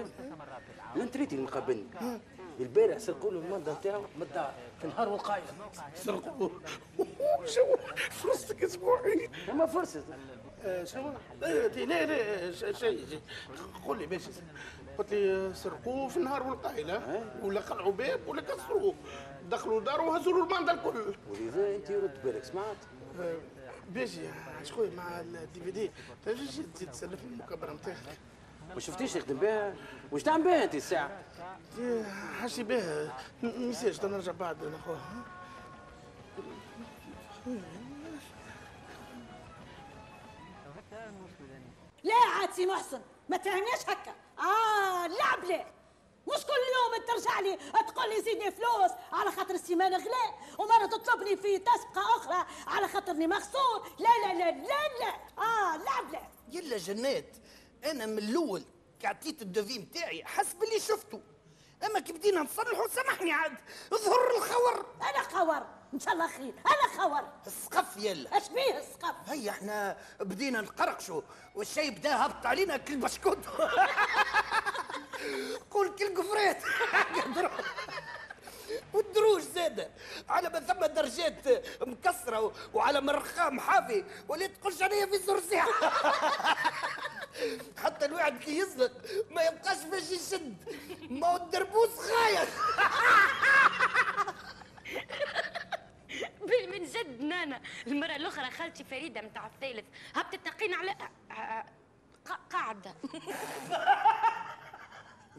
ال 0.96 1.00
retraité 1.00 1.34
اللي 1.36 1.46
مقابلني؟ 1.46 1.84
البارح 2.60 2.98
سرقوا 2.98 3.30
له 3.32 3.38
ال 3.38 3.43
mandat 3.43 3.72
نتاعو 3.72 4.00
من 4.16 4.22
الدار 4.22 4.54
في 4.80 4.86
نهار 4.86 5.08
والقايلة 5.08 5.44
سرقوا 5.94 6.48
شو 7.54 7.60
فرصتك 8.10 8.64
السبوعي. 8.64 9.30
أما 9.50 9.66
فرصة. 9.66 10.02
آه، 10.64 10.84
شنو 10.84 11.12
لا 11.40 11.74
لا 11.84 12.50
لا 12.50 12.72
شيء. 12.72 13.20
قول 13.86 13.98
لي 13.98 14.06
باش 14.06 14.22
قلت 14.98 15.12
لي 15.12 15.54
سرقوه 15.54 16.08
في 16.08 16.16
النهار 16.16 16.42
والقايلة. 16.42 17.24
ولا 17.42 17.60
قلعوا 17.60 17.92
باب 17.92 18.20
ولا 18.26 18.42
كسروه. 18.42 18.94
دخلوا 19.50 19.80
داروا 19.80 20.10
وهزوا 20.10 20.32
له 20.32 20.44
ال 20.44 20.48
mandat 20.48 20.72
الكل 20.72 21.14
ولذا 21.30 21.76
انت 21.76 21.90
رد 21.90 22.22
بالك 22.24 22.44
سمعت؟ 22.44 22.76
آه، 23.20 23.36
باجي 23.88 24.20
شكون؟ 24.64 24.90
مع 24.96 25.20
ال 25.20 25.60
DVD 25.60 25.90
تنجم 26.24 26.62
تزيد 26.74 26.90
تسلفني 26.92 27.30
المكابرة 27.30 27.72
نتاعك 27.72 27.96
ما 28.74 28.80
شفتيش 28.80 29.16
يخدم 29.16 29.36
بها؟ 29.36 29.74
واش 30.12 30.22
تعمل 30.22 30.44
بها 30.44 30.64
انت 30.64 30.74
الساعة؟ 30.74 31.22
تي 31.76 32.04
حاشتي 32.40 32.62
بها. 32.62 33.18
ميسالش 33.42 33.98
تنرجع 33.98 34.32
بعد 34.32 34.64
أنا 34.64 34.78
خويا 34.78 34.98
لا 42.04 42.14
عاد 42.40 42.50
سي 42.50 42.66
محسن 42.66 43.00
ما 43.28 43.36
تهناش 43.36 43.82
هكا. 43.88 44.14
آه 44.42 45.06
لا 45.06 45.66
مش 46.26 46.46
كل 46.46 46.62
يوم 46.74 47.06
ترجع 47.06 47.40
لي 47.40 47.58
تقول 47.86 48.10
لي 48.10 48.22
زيدني 48.22 48.50
فلوس 48.50 48.90
على 49.12 49.32
خاطر 49.32 49.54
ال 49.54 49.60
ciment 49.60 49.96
غلاء 49.96 50.38
ومره 50.58 50.86
تطلبني 50.86 51.36
في 51.36 51.58
تسبقة 51.58 52.16
أخرى 52.16 52.46
على 52.66 52.88
خاطرني 52.88 53.26
مخسور 53.26 53.88
لا 53.98 54.26
لا 54.26 54.32
لا 54.38 54.50
لا 54.50 54.88
لا. 55.00 55.42
آه 55.44 55.76
لا 55.76 56.20
يلا 56.48 56.76
جنات 56.76 57.36
أنا 57.84 58.06
من 58.06 58.18
الأول 58.18 58.64
كي 59.00 59.06
عطيت 59.06 59.42
ال 59.42 59.48
devis 59.48 59.78
نتاعي 59.78 60.24
حسب 60.24 60.62
اللي 60.62 60.80
شفته. 60.80 61.20
أما 61.86 62.00
كي 62.00 62.12
بدينا 62.12 62.40
نصلحوا 62.42 62.88
سامحني 62.88 63.32
عاد. 63.32 63.54
ظهر 63.94 64.36
الخور. 64.36 64.86
أنا 65.02 65.22
خور. 65.22 65.66
ان 65.94 66.00
شاء 66.00 66.14
الله 66.14 66.28
خير 66.28 66.54
أنا 66.66 67.02
خور 67.02 67.22
السقف 67.46 67.96
يلا. 67.96 68.36
اش 68.36 68.48
بيه 68.48 68.78
السقف 68.78 69.14
هيا 69.28 69.50
إحنا 69.50 69.96
بدينا 70.20 70.60
نقرقشوا 70.60 71.22
والشيء 71.54 71.90
بدا 71.90 72.26
هبط 72.26 72.46
علينا 72.46 72.76
كل 72.76 72.96
بشكوت. 72.96 73.38
قول 75.70 75.94
كل 75.96 76.14
قفرات 76.14 76.62
والدروج 78.94 79.40
زادة. 79.40 79.90
على 80.28 80.48
ما 80.48 80.60
ثم 80.60 80.84
درجات 80.86 81.66
مكسرة 81.86 82.52
وعلى 82.74 83.00
ما 83.00 83.10
الرخام 83.12 83.60
حافي. 83.60 84.04
ولا 84.28 84.46
تقولش 84.46 84.82
عليا 84.82 85.06
في 85.06 85.18
زرزيع 85.18 85.64
حتى 87.84 88.04
الواحد 88.04 88.38
كي 88.38 88.58
يزلق 88.58 88.92
ما 89.30 89.42
يبقاش 89.42 89.78
باش 89.84 90.10
يشد. 90.10 90.56
ما 91.10 91.26
هو 91.28 91.36
الدربوس 91.36 91.90
خايف 91.98 92.58
من 96.46 96.84
جد 96.84 97.20
نانا. 97.20 97.60
المرة 97.86 98.16
الأخرى 98.16 98.50
خالتي 98.50 98.84
فريدة 98.84 99.20
متاع 99.20 99.46
الثالث. 99.46 99.84
هبطت 100.14 100.46
تقين 100.46 100.74
على 100.74 100.94
قا- 102.28 102.52
قاعدة. 102.52 102.94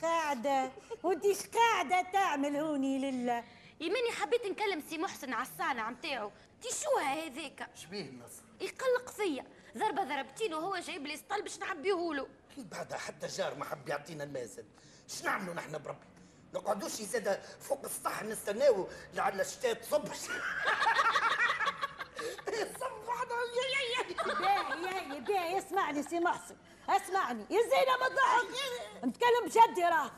قاعدة. 0.01 0.72
وديش 1.03 1.38
قاعدة 1.48 2.01
تعمل 2.13 2.55
هوني 2.55 3.12
لله؟ 3.12 3.43
يماني 3.79 4.12
حبيت 4.12 4.45
نكلم 4.45 4.81
سي 4.89 4.98
محسن 4.98 5.33
على 5.33 5.48
الصانع 5.48 5.89
متاعو. 5.89 6.31
تي 6.62 6.69
شو 6.69 6.98
هذاك 7.00 7.69
شبيه 7.75 8.01
النصر. 8.10 8.43
يقلق 8.62 9.10
فيا. 9.10 9.45
ضربة 9.77 10.03
ضربتين 10.03 10.53
وهو 10.53 10.77
جايب 10.77 11.07
لي 11.07 11.17
سطل 11.17 11.41
باش 11.41 11.60
نعبيهولو 11.60 12.27
بعدها 12.57 12.98
حتى 12.98 13.27
جار 13.27 13.55
ما 13.55 13.65
حب 13.65 13.89
يعطينا 13.89 14.24
المازن. 14.24 14.63
اش 15.10 15.24
نعملوا 15.24 15.53
نحن 15.53 15.72
بربي؟ 15.72 16.05
نقعدوش 16.53 16.91
زاد 16.91 17.41
فوق 17.62 17.79
السطح 17.86 18.24
نستناو 18.24 18.88
لعل 19.13 19.41
الشتاء 19.41 19.74
تصب. 19.74 20.07
صب 22.79 22.91
بعضها 23.07 23.38
يا 23.55 23.65
يا 23.74 23.79
يا. 23.89 24.33
باهي 24.33 25.19
باهي 25.22 25.57
اسمعني 25.57 26.03
سي 26.03 26.19
محسن 26.19 26.55
اسمعني. 26.89 27.45
يا 27.50 27.62
زينة 27.62 27.98
ما 28.00 28.07
تضحك. 28.10 28.48
نتكلم 29.05 29.45
بجد 29.45 29.79
راه. 29.79 30.12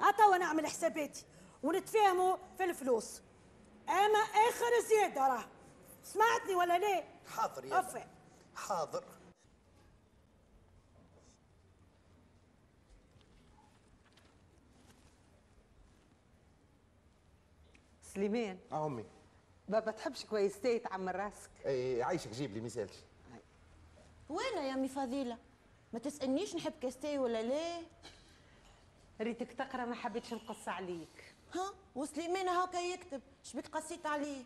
عطا 0.00 0.36
نعمل 0.36 0.66
حساباتي 0.66 1.24
ونتفاهموا 1.62 2.36
في 2.58 2.64
الفلوس. 2.64 3.20
أما 3.88 4.18
آخر 4.18 4.80
زيادة 4.88 5.26
راه. 5.28 5.44
سمعتني 6.04 6.54
ولا 6.54 6.78
لا؟ 6.78 7.04
حاضر 7.36 7.64
يا. 7.64 7.74
حاضر. 8.56 9.04
سليمان 18.14 18.58
آه 18.72 18.86
أمي. 18.86 19.04
بابا 19.68 19.90
تحبش 19.90 20.24
كويستي 20.24 20.78
تعمل 20.78 21.14
راسك. 21.14 21.50
اي 21.66 22.02
عايشك 22.02 22.30
جيب 22.30 22.54
لي 22.54 22.60
مثالش 22.60 22.96
وين 24.28 24.64
يا 24.64 24.74
أمي 24.74 24.88
فضيلة؟ 24.88 25.38
ما 25.92 25.98
تسألنيش 25.98 26.56
نحب 26.56 26.72
كاستي 26.82 27.18
ولا 27.18 27.42
لا. 27.42 27.82
ريتك 29.20 29.52
تقرأ 29.52 29.84
ما 29.84 29.94
حبيتش 29.94 30.34
نقص 30.34 30.68
عليك. 30.68 31.34
ها؟ 31.54 31.74
وسليمان 31.94 32.48
هاكا 32.48 32.76
يكتب. 32.78 33.20
شبيك 33.42 33.68
قصيت 33.68 34.06
عليه؟ 34.06 34.44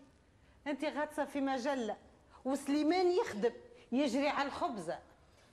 أنت 0.67 0.85
غاطسة 0.85 1.25
في 1.25 1.41
مجلة. 1.41 1.97
وسليمان 2.45 3.13
يخدم 3.13 3.53
يجري 3.93 4.29
على 4.29 4.49
الخبزة. 4.49 4.99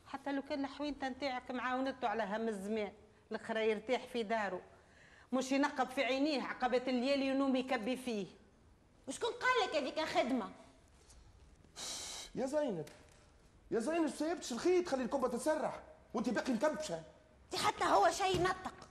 حتى 0.07 0.31
لو 0.31 0.41
كان 0.41 0.59
الحوينتة 0.65 1.09
نتاعك 1.09 1.51
معاونته 1.51 2.07
على 2.07 2.23
هم 2.23 2.47
الزمان 2.47 2.91
الاخرى 3.31 3.69
يرتاح 3.69 4.07
في 4.07 4.23
داره. 4.23 4.61
مش 5.33 5.51
ينقب 5.51 5.89
في 5.89 6.03
عينيه 6.03 6.41
عقبة 6.41 6.81
الليالي 6.87 7.31
ونوم 7.31 7.55
يكبي 7.55 7.97
فيه. 7.97 8.27
وشكون 9.07 9.29
قال 9.31 9.69
لك 9.69 9.75
هذيك 9.75 9.99
خدمه 9.99 10.49
يا 12.35 12.45
زينب 12.45 12.85
يا 13.71 13.79
زينب 13.79 14.09
سيبتش 14.09 14.51
الخيط 14.51 14.89
خلي 14.89 15.03
الكبه 15.03 15.27
تتسرح 15.27 15.79
وانت 16.13 16.29
باقي 16.29 16.53
مكبشة. 16.53 17.03
دي 17.51 17.57
حتى 17.57 17.83
هو 17.85 18.11
شيء 18.11 18.35
ينطق 18.35 18.82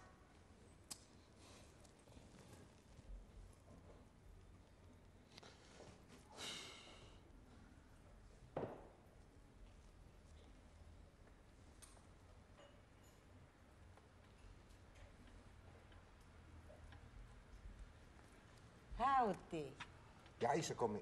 هاودي 19.22 19.72
يعيشك 20.42 20.82
أمي. 20.82 21.00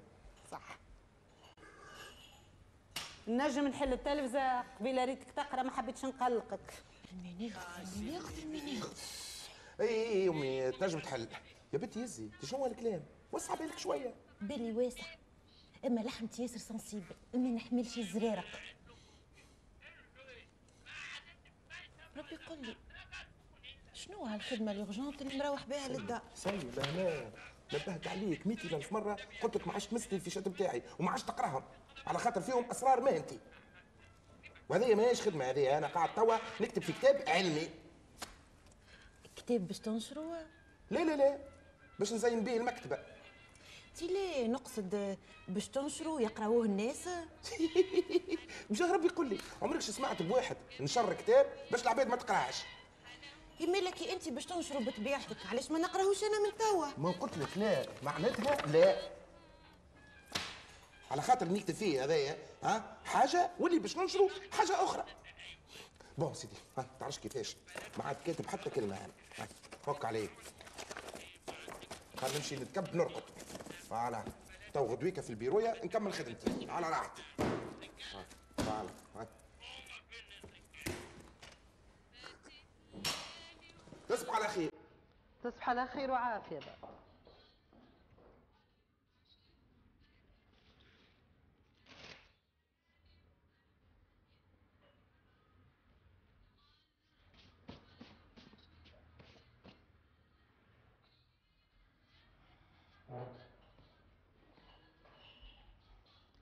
صح. 0.51 0.77
نجم 3.27 3.67
نحل 3.67 3.93
التلفزة 3.93 4.61
قبيلة 4.61 5.05
ريتك 5.05 5.31
تقرأ 5.31 5.63
ما 5.63 5.71
حبيتش 5.71 6.05
نقلقك. 6.05 6.73
المناخ 7.11 7.67
المناخ 7.79 8.31
المناخ 8.43 8.87
أي 9.81 10.09
أي 10.09 10.29
أمي 10.29 10.71
تنجم 10.71 10.99
تحل. 10.99 11.27
يا 11.73 11.77
بنتي 11.77 11.99
يزي 11.99 12.29
شنو 12.43 12.65
هالكلام 12.65 13.03
وسع 13.31 13.55
بالك 13.55 13.77
شوية. 13.77 14.13
بالي 14.41 14.71
واسع. 14.71 15.03
أما 15.85 16.01
لحمتي 16.01 16.41
ياسر 16.41 16.57
سنسيبل. 16.57 17.15
ما 17.33 17.49
نحملش 17.49 17.97
الزرارق 17.97 18.59
ربي 22.17 22.35
قل 22.35 22.65
لي 22.65 22.75
شنو 23.93 24.25
هالخدمة 24.25 24.71
urgente 24.71 25.21
اللي 25.21 25.37
مروح 25.37 25.65
بها 25.67 25.87
للدار؟ 25.87 26.21
سيب 26.35 26.79
أنا 26.79 27.31
نبهت 27.73 28.07
عليك 28.07 28.47
مئة 28.47 28.75
ألف 28.77 28.91
مرة 28.93 29.17
قلت 29.43 29.55
لك 29.55 29.67
ما 29.67 29.73
عادش 29.73 29.85
تمس 29.85 30.07
لي 30.07 30.15
ال 30.15 30.20
fiches 30.20 30.47
بتاعي 30.47 30.83
وما 30.99 31.11
عادش 31.11 31.23
تقرأهم. 31.23 31.63
على 32.07 32.19
خاطر 32.19 32.41
فيهم 32.41 32.65
أسرار 32.71 33.01
مهنتي 33.01 33.39
وهذه 34.69 34.95
ماهيش 34.95 35.21
خدمة 35.21 35.45
هذه 35.49 35.77
أنا 35.77 35.87
قاعد 35.87 36.15
توا 36.15 36.35
نكتب 36.61 36.81
في 36.81 36.93
كتاب 36.93 37.23
علمي. 37.27 37.69
كتاب 39.35 39.67
باش 39.67 39.79
تنشروا 39.79 40.35
لا 40.91 40.99
لا 40.99 41.15
لا 41.15 41.37
باش 41.99 42.13
نزين 42.13 42.43
به 42.43 42.57
المكتبة. 42.57 42.97
تي 43.95 44.07
ليه 44.07 44.47
نقصد 44.47 45.17
باش 45.47 45.67
تنشروا 45.67 46.21
يقرأوه 46.21 46.65
الناس؟ 46.65 47.09
وجاه 48.69 48.91
ربي 48.93 49.05
يقول 49.07 49.29
لي 49.29 49.37
عمرك 49.61 49.81
سمعت 49.81 50.21
بواحد 50.21 50.57
نشر 50.79 51.13
كتاب 51.13 51.45
باش 51.71 51.81
العباد 51.83 52.07
ما 52.07 52.15
تقرأهاش؟ 52.15 52.55
يما 53.61 53.77
لكي 53.77 54.13
أنت 54.13 54.29
باش 54.29 54.45
تنشروا 54.45 54.81
بطبيعتك 54.81 55.37
علاش 55.51 55.71
ما 55.71 55.79
نقراهوش 55.79 56.23
أنا 56.23 56.39
من 56.39 56.57
توا؟ 56.57 56.87
ما 56.97 57.11
قلت 57.11 57.37
لك 57.37 57.57
لا 57.57 57.85
معناتها 58.03 58.55
لا. 58.65 59.01
على 61.11 61.21
خاطر 61.21 61.45
نكتب 61.47 61.73
فيه 61.73 62.03
هذايا 62.03 62.37
ها؟ 62.63 62.97
حاجة 63.05 63.51
واللي 63.59 63.79
باش 63.79 63.97
ننشروا 63.97 64.29
حاجة 64.51 64.83
أخرى. 64.83 65.05
bon 66.17 66.33
سيدي 66.33 66.55
ها؟ 66.77 66.85
تعرفش 66.99 67.19
كيفاش؟ 67.19 67.55
ما 67.97 68.03
عاد 68.03 68.17
كاتب 68.25 68.47
حتى 68.47 68.69
كلمة 68.69 68.97
أنا. 68.97 69.47
فك 69.85 70.05
عليك 70.05 70.31
خلينا 72.17 72.37
نمشي 72.37 72.55
نتكب 72.55 72.95
نرقد. 72.95 73.23
voilà. 73.89 74.23
تو 74.73 74.85
غدويكا 74.85 75.21
في 75.21 75.29
البيرويا 75.29 75.85
نكمل 75.85 76.13
خدمتي. 76.13 76.71
على 76.71 76.89
راحتي. 76.89 77.21
فوالا. 78.57 78.89
تصبح 84.11 84.35
على 84.35 84.47
خير. 84.47 84.71
تصبح 85.43 85.69
على 85.69 85.87
خير 85.87 86.11
وعافية. 86.11 86.59
بقى. 86.59 86.91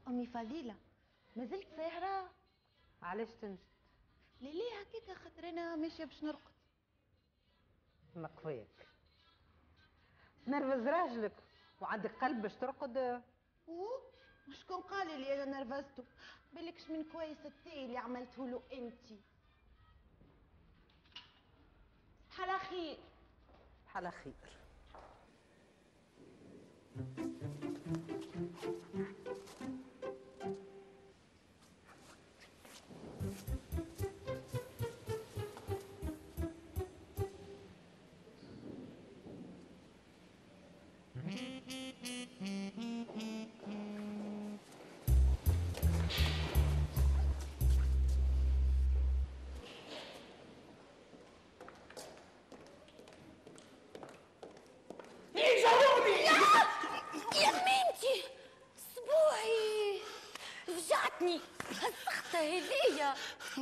أمي 0.07 0.27
فضيلة 0.27 0.75
ما 1.35 1.45
زلت 1.45 1.67
ساهرة؟ 1.77 2.29
علاش 3.01 3.27
تنجد؟ 3.41 3.57
ليه 4.41 4.79
هكاك 4.81 5.17
خاطر 5.17 5.49
أنا 5.49 5.75
ماشية 5.75 6.05
باش 6.05 6.23
نرقد؟ 6.23 6.58
مقفيك. 8.15 8.87
تنرفز 10.45 10.87
راجلك 10.87 11.35
وعندك 11.81 12.11
قلب 12.21 12.41
باش 12.41 12.53
ترقد. 12.55 12.97
أوه 12.97 14.11
شكون 14.61 14.81
قال 14.81 15.19
لي 15.19 15.43
أنا 15.43 15.59
نرفزته 15.63 16.03
بالكش 16.53 16.89
من 16.89 17.03
كويس 17.11 17.37
التي 17.45 17.85
اللي 17.85 17.97
عملته 17.97 18.47
له 18.47 18.61
أنت. 18.73 19.19
على 22.39 22.59
خير 22.59 22.97
على 23.95 24.11
خير 24.11 24.33
يا 28.95 29.35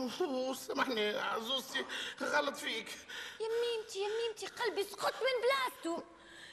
هذيا 0.05 0.53
سامحني 0.53 1.19
عزوزتي 1.19 1.85
غلط 2.21 2.57
فيك. 2.57 2.89
يا 3.39 3.47
ميمتي 3.47 3.99
يا 3.99 4.07
ميمتي 4.07 4.47
قلبي 4.47 4.83
سقط 4.83 5.13
من 5.13 5.41
بلاصتو. 5.41 6.03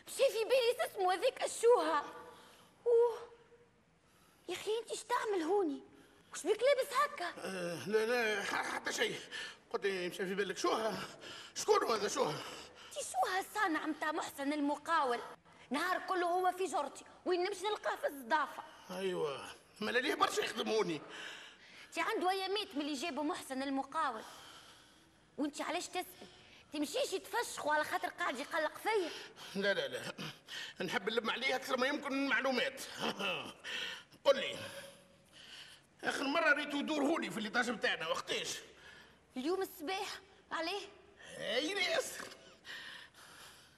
مشي 0.06 0.16
في 0.16 0.44
بالي 0.44 0.92
اسمه 0.92 1.12
هذيك 1.12 1.44
الشوهة 1.44 2.04
أوه. 2.86 3.18
يا 4.48 4.54
أخي 4.54 4.70
انت 4.80 4.90
إيش 4.90 5.02
تعمل 5.02 5.42
هوني؟ 5.42 5.80
وش 6.32 6.42
بيك 6.42 6.60
لابس 6.62 6.92
هكا؟ 6.92 7.32
آه، 7.38 7.88
لا 7.88 8.06
لا 8.06 8.42
حتى 8.44 8.92
شيء 8.92 9.20
قلت 9.72 9.86
مشى 9.86 10.26
في 10.26 10.34
بالك 10.34 10.58
شوها؟ 10.58 10.98
شكون 11.54 11.90
هذا؟ 11.90 12.08
شوها؟ 12.08 12.36
انت 12.86 13.04
شو 13.04 13.30
هالصنع 13.30 13.86
متاع 13.86 14.12
محسن 14.12 14.52
المقاول. 14.52 15.20
نهار 15.70 16.02
كله 16.08 16.26
هو 16.26 16.52
في 16.52 16.64
جرتي 16.64 17.04
وين 17.24 17.42
نمشي 17.42 17.64
نلقاه 17.64 17.96
في 17.96 18.06
الصدفة. 18.06 18.62
أيوه. 18.90 19.46
ما 19.80 19.90
لا 19.90 19.98
ليه 19.98 20.14
برشا 20.14 20.40
يخدموني؟ 20.40 21.02
انت 21.98 22.06
عنده 22.08 22.30
ايامات 22.30 22.76
ملي 22.76 22.94
جابوا 22.94 23.24
محسن 23.24 23.62
المقاول. 23.62 24.22
وانت 25.38 25.60
علاش 25.60 25.88
تسأل؟ 25.88 26.28
تمشيش 26.72 27.10
تفشخوا 27.10 27.74
على 27.74 27.84
خاطر 27.84 28.08
قاعد 28.08 28.38
يقلق 28.38 28.78
فيا. 28.78 29.10
لا 29.54 29.74
لا 29.74 29.88
لا. 29.88 30.14
نحب 30.84 31.10
نلم 31.10 31.30
عليه 31.30 31.56
أكثر 31.56 31.76
ما 31.76 31.86
يمكن 31.86 32.12
من 32.12 32.24
المعلومات 32.24 32.82
قل 34.24 34.36
لي 34.36 34.56
آخر 36.04 36.24
مرة 36.24 36.52
ريتو 36.52 36.76
يدورهولي 36.76 37.30
في 37.30 37.38
الليطاج 37.38 37.70
بتاعنا 37.70 38.08
وقتاش 38.08 38.48
اليوم 39.36 39.62
الصباح. 39.62 40.20
عليه؟ 40.52 40.88
اي 41.38 41.74
ناس. 41.74 42.12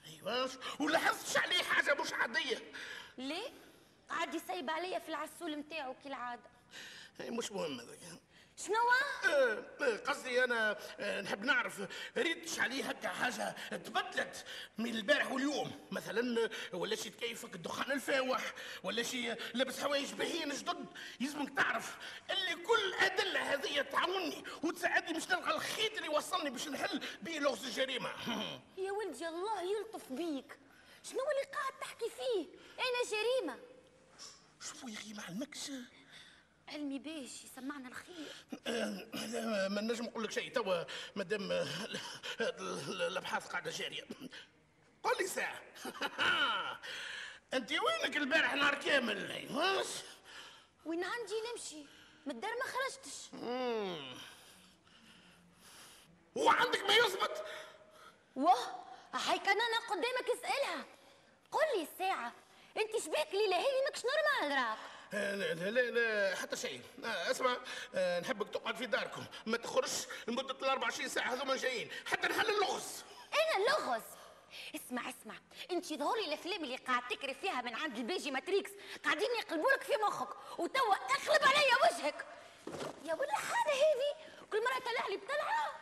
أيوه 0.07 0.51
ولاحظتش 0.81 1.37
عليه 1.37 1.63
حاجة 1.63 1.95
مش 1.95 2.13
عادية. 2.13 2.73
ليه؟ 3.19 3.53
قاعد 4.09 4.35
يسيب 4.35 4.71
عليا 4.71 4.99
في 4.99 5.09
العسول 5.09 5.57
متاعو 5.57 5.95
كالعادة. 6.05 6.56
مش 7.21 7.53
مهم 7.53 7.81
هذاك. 7.81 7.99
شنو 8.59 8.75
آه، 9.33 9.97
قصدي 9.97 10.45
أنا 10.45 10.79
آه، 11.01 11.21
نحب 11.21 11.45
نعرف 11.45 11.81
ريتش 12.17 12.61
عليه 12.61 12.85
هكا 12.85 13.09
حاجة 13.09 13.55
تبدلت 13.71 14.45
من 14.79 14.91
البارح 14.95 15.33
واليوم. 15.33 15.89
مثلا 15.91 16.51
ولا 16.73 16.97
شي 16.97 17.11
تكيفك 17.11 17.55
الدخان 17.55 17.93
الفاوح 17.93 18.55
ولا 18.83 19.03
شي 19.03 19.35
لابس 19.55 19.81
حوايج 19.81 20.13
باهيين 20.13 20.49
جدد. 20.49 20.87
يلزمك 21.21 21.57
تعرف 21.57 21.97
اللي 22.31 22.55
كل 22.65 22.85
الادله 22.95 23.53
هذه 23.55 23.83
تعاوني 23.83 24.45
وتساعدني 24.63 25.13
باش 25.13 25.29
نلقى 25.29 25.55
الخيط 25.55 25.93
اللي 25.93 26.07
يوصلني 26.07 26.51
باش 26.51 26.69
نحل 26.69 27.01
به 27.23 27.39
لغز 27.39 27.65
الجريمة. 27.65 28.11
يا 28.87 28.93
ولدي 28.93 29.29
الله 29.29 29.63
يلطف 29.63 30.13
بيك. 30.13 30.59
شنو 31.03 31.19
اللي 31.21 31.53
قاعد 31.53 31.73
تحكي 31.81 32.11
فيه؟ 32.11 32.47
أنا 32.79 33.11
جريمة؟ 33.11 33.59
شوفوا 34.61 34.91
يا 34.91 34.95
أخي 34.97 35.13
ما 35.13 35.23
علمكش. 35.23 35.71
علمي 36.69 36.99
باش 36.99 37.45
يسمعنا 37.45 37.89
الخير. 37.89 38.33
ما 39.75 39.81
نجم 39.81 40.05
نقول 40.05 40.25
لك 40.25 40.31
شيء 40.31 40.53
توا 40.53 40.85
مادام 41.17 41.53
الأبحاث 42.91 43.47
قاعدة 43.47 43.71
جارية. 43.71 44.03
قل 45.03 45.17
لي 45.21 45.27
ساعة. 45.27 45.63
أنت 47.55 47.73
وينك 47.73 48.17
البارح 48.17 48.55
نهار 48.55 48.75
كامل؟ 48.75 49.49
وين 50.85 51.05
عندي 51.05 51.35
نمشي؟ 51.53 51.85
من 52.27 52.35
الدار 52.35 52.51
ما 52.51 52.65
خرجتش. 52.65 53.31
وعندك 56.35 56.81
ما 56.81 56.95
يثبت؟ 56.95 57.45
واه 58.37 58.85
هاي 59.13 59.39
كان 59.39 59.57
أنا 59.61 59.89
قدامك 59.91 60.31
اسألها. 60.39 60.85
قل 61.53 61.79
لي 61.79 61.83
الساعة 61.83 62.33
أنت 62.77 62.97
شبيك 62.97 63.35
ليلى 63.35 63.55
هذه 63.55 63.85
ماكش 63.85 64.03
normal 64.05 64.59
راك 64.59 64.96
لا 65.13 65.37
لا 65.37 65.71
لا, 65.71 65.81
لا 65.81 66.37
حتى 66.37 66.57
شيء. 66.57 66.81
آه، 67.05 67.31
اسمع 67.31 67.57
آه، 67.95 68.21
نحبك 68.21 68.49
تقعد 68.49 68.77
في 68.77 68.87
داركم. 68.87 69.25
ما 69.47 69.57
تخرجش 69.57 70.07
لمدة 70.29 70.55
ال 70.63 70.65
24 70.65 71.09
ساعة 71.09 71.33
هذوما 71.35 71.57
جايين. 71.57 71.91
حتى 72.07 72.29
نحل 72.29 72.51
اللغز. 72.51 73.05
أنا 73.35 73.65
اللغز؟ 73.65 74.03
اسمع 74.75 75.03
اسمع. 75.09 75.35
انت 75.71 75.95
ظهوري 75.95 76.25
الأفلام 76.25 76.65
اللي 76.65 76.77
قاعد 76.77 77.03
تكري 77.11 77.35
فيها 77.35 77.63
من 77.63 77.75
عند 77.75 77.97
ال 77.99 78.10
PJ 78.10 78.31
ماتريكس 78.31 78.71
قاعدين 79.05 79.29
يقلبوا 79.39 79.71
لك 79.73 79.83
في 79.83 79.93
مخك 80.07 80.59
وتوا 80.59 80.95
اقلب 80.95 81.43
عليا 81.43 81.75
وجهك. 81.85 82.27
يا 83.05 83.15
ولا 83.15 83.35
حاجة 83.35 83.73
هذه 83.75 84.27
كل 84.53 84.59
مرة 84.65 84.79
طلع 84.79 85.09
لي 85.09 85.17
بطلعه 85.17 85.77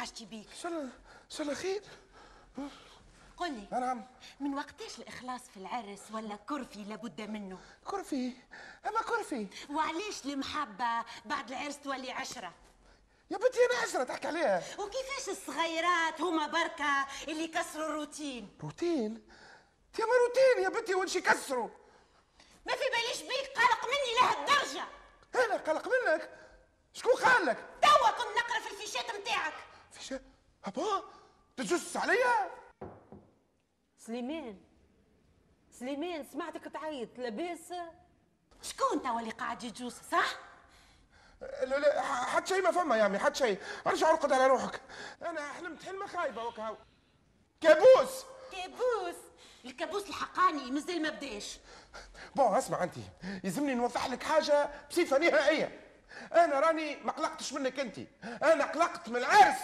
قوم 0.00 0.06
حاجتي 0.06 0.24
بيك 0.24 0.48
شاء 0.62 1.42
الله 1.42 1.54
خير 1.54 1.82
قل 3.36 3.52
لي. 3.52 3.68
نعم. 3.72 4.06
من 4.40 4.54
وقتاش 4.54 4.98
الإخلاص 4.98 5.40
في 5.40 5.56
العرس 5.56 6.00
ولا 6.12 6.36
كرفي 6.36 6.84
لابد 6.84 7.20
منه؟ 7.20 7.58
كرفي؟ 7.84 8.32
أما 8.86 9.02
كرفي. 9.02 9.46
وعلاش 9.70 10.24
المحبة 10.24 11.04
بعد 11.24 11.50
العرس 11.52 11.78
تولي 11.78 12.12
عشرة؟ 12.12 12.54
يا 13.30 13.36
بنتي 13.36 13.58
أنا 13.70 13.82
عشرة 13.82 14.04
تحكي 14.04 14.26
عليها. 14.28 14.62
وكيفاش 14.78 15.28
الصغيرات 15.28 16.20
هما 16.20 16.46
بركة 16.46 17.06
اللي 17.28 17.48
كسروا 17.48 17.86
الروتين؟ 17.86 18.56
روتين؟ 18.62 19.26
يا 19.98 20.04
ما 20.04 20.12
روتين 20.12 20.64
يا 20.64 20.68
بنتي 20.68 20.94
وش 20.94 21.16
يكسروا. 21.16 21.68
ما 22.66 22.72
في 22.72 22.84
باليش 22.92 23.22
بيك 23.22 23.50
قلق 23.56 23.84
مني 23.84 24.20
لهالدرجة. 24.20 24.84
أنا 25.34 25.56
قلق 25.56 25.88
منك. 25.88 26.30
شكون 26.94 27.12
قال 27.12 27.46
لك؟ 27.46 27.64
توا 27.82 28.10
كنت 28.10 28.38
نقرا 28.38 28.60
في 28.60 28.70
الفيشات 28.70 29.20
نتاعك 29.20 29.69
فيشات 30.00 30.22
أبا 30.64 31.02
تجسس 31.56 31.96
عليا 31.96 32.50
سليمان 33.98 34.60
سليمان 35.72 36.24
سمعتك 36.32 36.64
تعيط 36.64 37.18
لاباس؟ 37.18 37.72
شكون 38.62 39.02
توا 39.02 39.20
اللي 39.20 39.30
قاعد 39.30 39.64
يجوس 39.64 39.94
صح؟ 40.12 40.38
لا 41.40 41.78
لا 41.78 42.02
حد 42.02 42.46
شيء 42.46 42.62
ما 42.62 42.70
فما 42.70 42.96
يا 42.96 43.02
عمي 43.02 43.18
حد 43.18 43.36
شيء. 43.36 43.60
ارجع 43.86 44.10
ارقد 44.10 44.32
على 44.32 44.46
روحك. 44.46 44.80
أنا 45.22 45.52
حلمت 45.52 45.82
حلمة 45.82 46.06
خايبة 46.06 46.44
وكا 46.44 46.76
كابوس! 47.60 48.24
كابوس! 48.52 49.16
الكابوس 49.64 50.08
الحقاني 50.08 50.70
مازال 50.70 51.02
ما 51.02 51.10
بداش 51.10 51.58
بون 52.34 52.56
اسمع 52.56 52.84
أنت. 52.84 52.94
يلزمني 53.44 53.74
نوضح 53.74 54.06
لك 54.06 54.22
حاجة 54.22 54.70
بصفة 54.90 55.18
نهائية. 55.18 55.80
أنا 56.32 56.60
راني 56.60 56.96
ما 56.96 57.12
قلقتش 57.12 57.52
منك 57.52 57.80
أنت. 57.80 57.98
أنا 58.24 58.64
قلقت 58.64 59.08
من 59.08 59.16
العرس. 59.16 59.60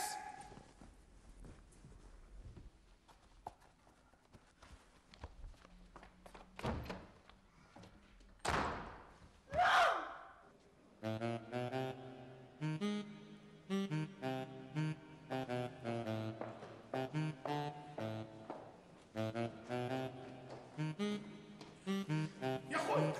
يا 22.71 22.79
خويا 22.79 23.12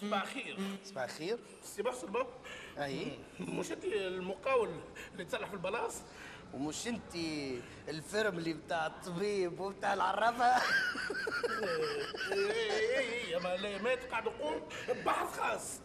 صباح 0.00 0.22
الخير 0.22 0.58
صباح 0.84 1.04
الخير 1.04 1.38
سي 1.62 1.82
محسن 1.82 2.06
بابا 2.12 2.28
اي 2.78 3.18
مش 3.40 3.72
انت 3.72 3.84
المقاول 3.84 4.70
اللي 5.12 5.24
تصلح 5.24 5.48
في 5.48 5.54
البلاص 5.54 6.02
ومش 6.54 6.88
انت 6.88 7.14
ال 7.88 7.96
firme 7.96 8.38
اللي 8.38 8.52
بتاع 8.52 8.86
الطبيب 8.86 9.60
وبتاع 9.60 9.94
العرافه 9.94 10.44
اي 12.32 12.98
اي 12.98 13.38
ما 13.40 13.56
لا 13.56 13.82
مات 13.82 14.04
قاعد 14.10 14.26
يقوم 14.26 14.60
ببحث 14.88 15.40
خاص 15.40 15.80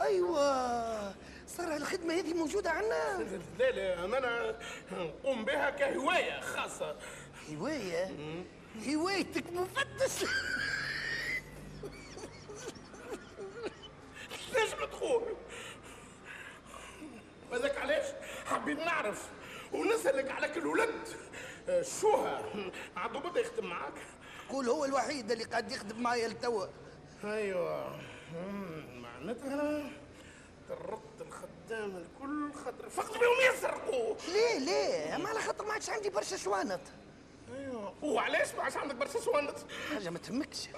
أيوه. 0.00 1.14
صار 1.48 1.76
الخدمة 1.76 2.14
هذه 2.14 2.34
موجودة 2.34 2.70
عندنا 2.70 3.38
لا 3.58 3.70
لا 3.70 4.04
أنا 4.04 4.58
نقوم 4.92 5.44
بها 5.44 5.70
كهواية 5.70 6.40
خاصة. 6.40 6.96
هواية؟ 7.54 8.10
هوايتك 8.88 9.44
مفتش 9.52 10.24
ليش 14.54 14.74
مدخول 14.82 15.22
هذاك 17.52 17.78
علاش؟ 17.78 18.06
حبيت 18.46 18.78
نعرف. 18.78 19.28
ونسألك 19.72 20.30
على 20.30 20.48
كل 20.48 20.66
ولد. 20.66 21.08
شوها. 22.00 22.42
عنده 22.96 23.18
بدا 23.18 23.40
يخدم 23.40 23.66
معاك. 23.66 23.94
قول 24.48 24.68
هو 24.68 24.84
الوحيد 24.84 25.30
اللي 25.30 25.44
قاعد 25.44 25.72
يخدم 25.72 26.02
معايا 26.02 26.28
لتوا. 26.28 26.66
أيوه. 27.24 28.00
معناتها 29.20 29.90
طرقت 30.68 31.20
الخدام 31.20 31.96
الكل 31.96 32.52
خاطر 32.64 32.88
فقط 32.88 33.12
بهم 33.12 33.54
يسرقوا. 33.54 34.14
ليه 34.28 34.58
ليه؟ 34.58 35.16
ما 35.16 35.28
على 35.28 35.40
خاطر 35.40 35.64
ما 35.66 35.72
عادش 35.72 35.90
عندي 35.90 36.10
برشا 36.10 36.36
شوانط. 36.36 36.80
أيوه. 37.54 37.94
وعلاش 38.02 38.54
ما 38.54 38.62
عادش 38.62 38.76
عندك 38.76 38.94
برشا 38.94 39.18
سوانت 39.20 39.58
حاجة 39.94 40.10
ما 40.10 40.18
تهمكش. 40.18 40.68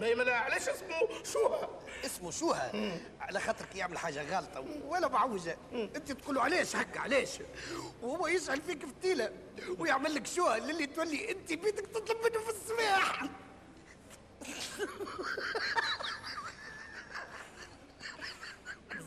ما 0.00 0.04
لا 0.06 0.36
علاش 0.36 0.68
اسمه 0.68 1.22
شوها؟ 1.32 1.68
اسمه 2.04 2.30
شوها؟ 2.30 2.72
على 3.20 3.40
خاطرك 3.40 3.76
يعمل 3.76 3.98
حاجة 3.98 4.36
غلطة 4.36 4.64
ولا 4.86 5.06
بعوجه 5.06 5.56
أنت 5.72 6.12
تقول 6.12 6.34
له 6.34 6.42
علاش 6.42 6.76
هكا 6.76 7.00
علاش؟ 7.00 7.38
وهو 8.02 8.26
يشعل 8.26 8.62
فيك 8.62 8.86
فتيله 8.86 9.32
ويعمل 9.78 10.14
لك 10.14 10.26
شوها 10.26 10.58
للي 10.58 10.86
تولي 10.86 11.30
أنت 11.30 11.52
بيدك 11.52 11.86
تطلب 11.86 12.16
منه 12.16 12.44
في 12.44 12.50
الصباح 12.50 13.22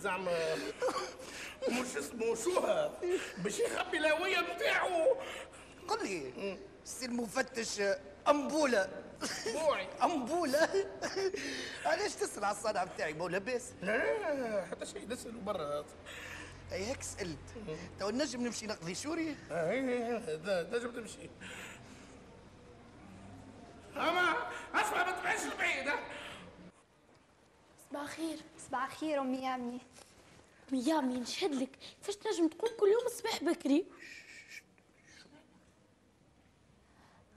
زعما 0.02 0.56
مش 1.70 1.98
اسمه 1.98 2.36
شوها 2.36 2.92
باش 3.38 3.60
يخبي 3.60 3.98
الهوية 3.98 4.40
بتاعه. 4.56 5.08
قل 5.88 6.04
لي 6.08 6.58
سي 6.86 7.06
المفتش 7.06 7.82
أمبولة. 8.28 8.90
بوعي. 9.54 9.88
أمبولة؟ 10.04 10.70
علاش 11.86 12.16
تسال 12.16 12.46
على 12.46 12.58
الصنعة 12.58 12.86
بتاعي 12.86 13.14
مو 13.14 13.28
لاباس 13.28 13.64
لا 13.82 14.66
حتى 14.72 14.86
شيء 14.86 15.08
نسأله 15.08 15.40
برا 15.40 15.86
أي 16.72 16.86
هيك 16.86 17.04
سألت. 17.04 17.38
تو 18.00 18.10
نجم 18.10 18.42
نمشي 18.42 18.68
نقضي 18.68 18.96
شوري؟ 18.96 19.36
أي 19.52 19.82
نجم 20.74 20.92
تمشي. 20.92 21.30
أما 23.96 24.36
أسمع 24.74 25.06
ما 25.06 25.12
تبعدش 25.12 25.42
البعيد 25.54 25.90
صباح 27.90 28.02
الخير 28.02 28.40
صباح 28.68 28.84
الخير 28.92 29.22
أمي 29.22 29.38
يامي. 29.38 29.80
أمي 30.72 30.84
يامي 30.88 31.14
نشهد 31.20 31.54
لك. 31.56 31.70
كيفاش 32.00 32.16
تنجم 32.16 32.48
تقوم 32.48 32.72
كل 32.80 32.88
يوم 32.88 33.06
الصباح 33.06 33.44
بكري؟ 33.44 33.86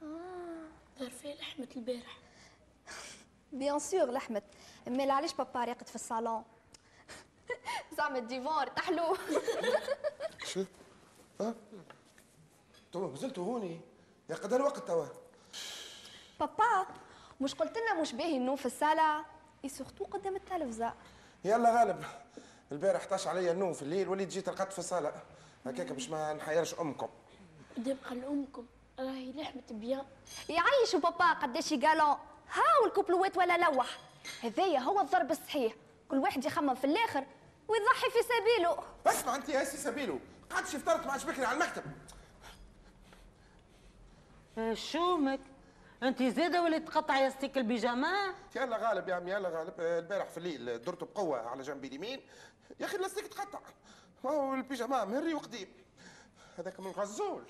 آه. 0.02 0.68
دار 1.00 1.10
فيها 1.10 1.34
لحمة 1.34 1.68
البارح. 1.76 2.18
bien 3.52 3.78
sûr 3.78 4.10
لحمت 4.10 4.44
mais 4.86 5.10
علاش 5.10 5.34
بابا 5.34 5.64
راقد 5.64 5.88
في 5.88 5.94
الصالون؟ 5.94 6.44
زعما 7.98 8.18
ال 8.18 8.23
divan 8.23 8.46
ارتاح 8.46 8.90
له 8.90 9.16
شو؟ 10.46 10.64
ها؟ 11.40 11.54
توا 12.92 13.08
مازلتوا 13.08 13.44
هوني؟ 13.44 13.80
يا 14.30 14.34
قدر 14.34 14.56
الوقت 14.56 14.78
توا. 14.78 15.06
بابا 16.40 16.86
مش 17.40 17.54
قلت 17.54 17.78
لنا 17.78 18.00
مش 18.00 18.12
باهي 18.12 18.36
النوم 18.36 18.56
في 18.56 18.66
الصالة؟ 18.66 19.24
اي 19.64 19.68
surtout 19.68 20.04
قدام 20.04 20.36
التلفزه 20.36 20.92
يلا 21.44 21.78
غالب. 21.80 22.04
البارح 22.72 23.06
طاش 23.06 23.26
عليا 23.26 23.52
النوم 23.52 23.72
في 23.72 23.82
الليل 23.82 24.08
وليت 24.08 24.28
جيت 24.28 24.48
رقدت 24.48 24.72
في 24.72 24.78
الصاله 24.78 25.12
هكاك 25.66 25.92
باش 25.92 26.08
ما 26.08 26.32
نحيرش 26.32 26.74
أمكم. 26.80 27.08
قدام 27.76 27.96
قال 28.08 28.24
أمكم. 28.24 28.66
راهي 28.98 29.32
لحمة 29.32 29.62
bien 29.70 30.04
يعيشوا 30.48 31.00
بابا 31.00 31.32
قداش 31.32 31.74
قالوا 31.74 32.14
هاو 32.52 32.86
ال 32.86 32.92
couple 32.92 33.25
وات 33.25 33.36
ولا 33.36 33.58
لوح. 33.58 33.98
هذايا 34.42 34.78
هو 34.78 35.00
الضرب 35.00 35.30
الصحيح. 35.30 35.74
كل 36.08 36.18
واحد 36.18 36.44
يخمم 36.44 36.74
في 36.74 36.84
الآخر 36.84 37.24
ويضحي 37.68 38.10
في 38.10 38.18
سبيله. 38.22 38.78
اسمع 39.06 39.36
أنت 39.36 39.48
يا 39.48 39.64
سي 39.64 39.76
سبيلو 39.76 40.18
قعدتش 40.50 40.76
فطرت 40.76 41.06
مع 41.06 41.16
شبكري 41.16 41.44
على 41.44 41.56
المكتب. 41.56 41.82
شومك 44.74 45.40
انت 46.02 46.22
زاده 46.22 46.62
ولا 46.62 46.78
تقطع 46.78 47.18
يا 47.18 47.30
ستيك 47.30 47.58
البيجامه 47.58 48.34
يلا 48.56 48.76
غالب 48.76 49.08
يا 49.08 49.14
عمي 49.14 49.30
يلا 49.30 49.48
غالب. 49.48 49.80
آه، 49.80 49.98
البارح 49.98 50.28
في 50.28 50.38
الليل 50.38 50.82
درت 50.82 51.04
بقوة 51.04 51.40
على 51.40 51.62
جنبي 51.62 51.88
اليمين. 51.88 52.20
يا 52.80 52.86
أخي 52.86 52.96
اللاستيك 52.96 53.26
تقطع. 53.26 53.60
ما 54.24 54.30
هو 54.30 54.54
البيجامة 54.54 55.04
مهري 55.04 55.34
وقديم. 55.34 55.68
هذاك 56.58 56.80
من 56.80 56.90
غزول. 56.90 57.44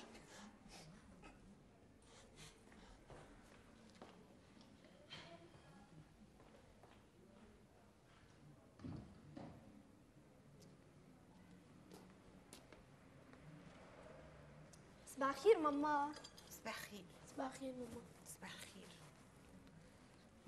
صباح 15.07 15.29
الخير 15.29 15.59
ماما. 15.59 16.13
صباح 16.51 16.77
الخير. 16.79 17.05
صباح 17.35 17.47
الخير 17.47 17.75
ماما. 17.75 18.03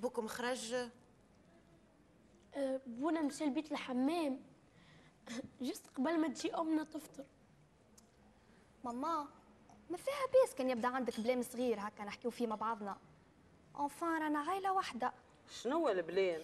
بوكم 0.04 0.26
خرج؟ 0.26 0.74
أه، 2.54 2.80
بونا 2.86 3.22
مشى 3.22 3.44
لبيت 3.44 3.72
الحمام 3.72 4.40
juste 5.60 5.86
قبل 5.96 6.18
ما 6.20 6.28
تجي 6.28 6.54
أمنا 6.54 6.84
تفطر. 6.84 7.24
ماما 8.84 9.28
ما 9.90 9.96
فيها 9.96 10.26
بيس 10.32 10.54
كان 10.54 10.70
يبدأ 10.70 10.88
عندك 10.88 11.20
بلام 11.20 11.42
صغير 11.42 11.80
هكا 11.80 12.04
نحكيو 12.04 12.30
فيه 12.30 12.46
مع 12.46 12.56
بعضنا. 12.56 12.96
enfin 13.80 14.22
رانا 14.22 14.38
عائله 14.38 14.72
واحدة 14.72 15.12
شنو 15.62 15.88
البلان 15.88 16.42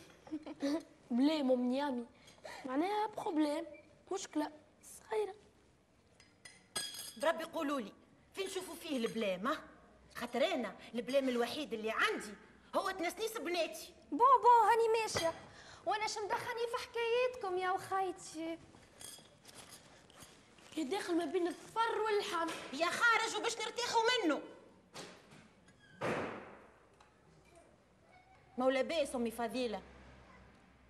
بلا 1.10 1.40
أم 1.40 1.72
يامي 1.72 2.06
معناها 2.66 3.06
problème 3.06 3.64
مشكلة 4.12 4.52
صغيرة. 4.82 5.34
بربي 7.22 7.44
قولوا 7.44 7.80
لي 7.80 7.92
فين 8.32 8.46
نشوفوا 8.46 8.74
فيه 8.74 8.96
البلام 8.96 9.46
ها؟ 9.46 9.58
خاطر 10.14 10.46
أنا 10.54 10.76
البلام 10.94 11.28
الوحيد 11.28 11.72
اللي 11.72 11.90
عندي. 11.90 12.34
هو 12.76 12.90
تنسنيس 12.90 13.38
بناتي. 13.38 13.94
bon 14.10 14.18
bon 14.18 14.68
هاني 14.70 15.02
ماشية. 15.02 15.32
وأنا 15.86 16.06
شو 16.06 16.24
مدخلني 16.24 16.66
في 16.66 16.76
حكايتكم 16.88 17.58
يا 17.58 17.70
وخيتي 17.70 18.58
كي 20.74 20.84
داخل 20.84 21.16
ما 21.16 21.24
بين 21.24 21.46
الظفر 21.46 22.00
واللحم 22.00 22.48
يا 22.72 22.86
خارج 22.86 23.36
وباش 23.36 23.58
نرتاحوا 23.58 24.02
منه. 24.24 24.42
مولا 28.58 28.82
باس 28.82 29.14
أمي 29.14 29.30
فضيلة. 29.30 29.82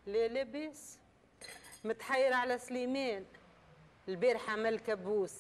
لا 0.07 0.29
لاباس 0.29 0.99
متحير 1.85 2.33
على 2.33 2.59
سليمان. 2.59 3.27
البارحة 4.09 4.53
عمل 4.53 4.79
كابوس 4.79 5.35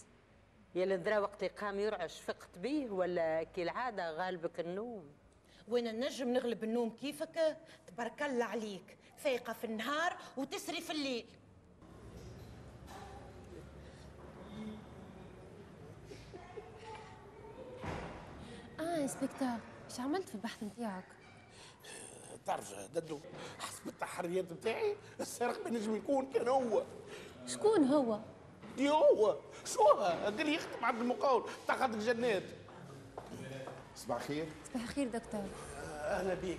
يا 0.74 0.84
الذرا 0.84 1.18
وقت 1.18 1.42
اللي 1.42 1.54
قام 1.54 1.80
يرعش 1.80 2.20
فقت 2.20 2.58
بيه 2.58 2.90
ولا 2.90 3.42
كالعادة 3.42 4.10
غالبك 4.10 4.60
النوم. 4.60 5.19
وأنا 5.68 5.92
نجم 5.92 6.32
نغلب 6.32 6.64
النوم 6.64 6.90
كيفك؟ 6.90 7.56
تبارك 7.86 8.22
الله 8.22 8.44
عليك. 8.44 8.96
فايقة 9.16 9.52
في 9.52 9.64
النهار 9.64 10.16
وتسري 10.36 10.80
في 10.80 10.92
الليل. 10.92 11.26
آه 18.80 18.96
إنسبكتور 18.96 19.58
إيش 19.90 20.00
عملت 20.00 20.28
في 20.28 20.34
البحث 20.34 20.62
نتاعك؟ 20.62 21.04
تعرف 22.46 22.74
ددو 22.94 23.18
حسب 23.58 23.88
التحريات 23.88 24.52
بتاعي 24.52 24.96
السارق 25.20 25.64
ما 25.64 25.70
نجم 25.70 25.96
يكون 25.96 26.32
كان 26.32 26.48
هو. 26.48 26.82
شكون 27.46 27.84
هو؟ 27.84 28.20
دي 28.76 28.90
هو 28.90 29.38
شو 29.64 29.82
قال 29.84 30.46
لي 30.46 30.54
يخدم 30.54 30.84
عند 30.84 31.00
المقاول 31.00 31.50
خاطر 31.68 31.98
جنات. 31.98 32.42
صباح 34.04 34.16
الخير. 34.16 34.46
صباح 34.74 34.82
الخير 34.82 35.08
دكتور. 35.08 35.40
أهلا 35.92 36.34
بيك. 36.34 36.58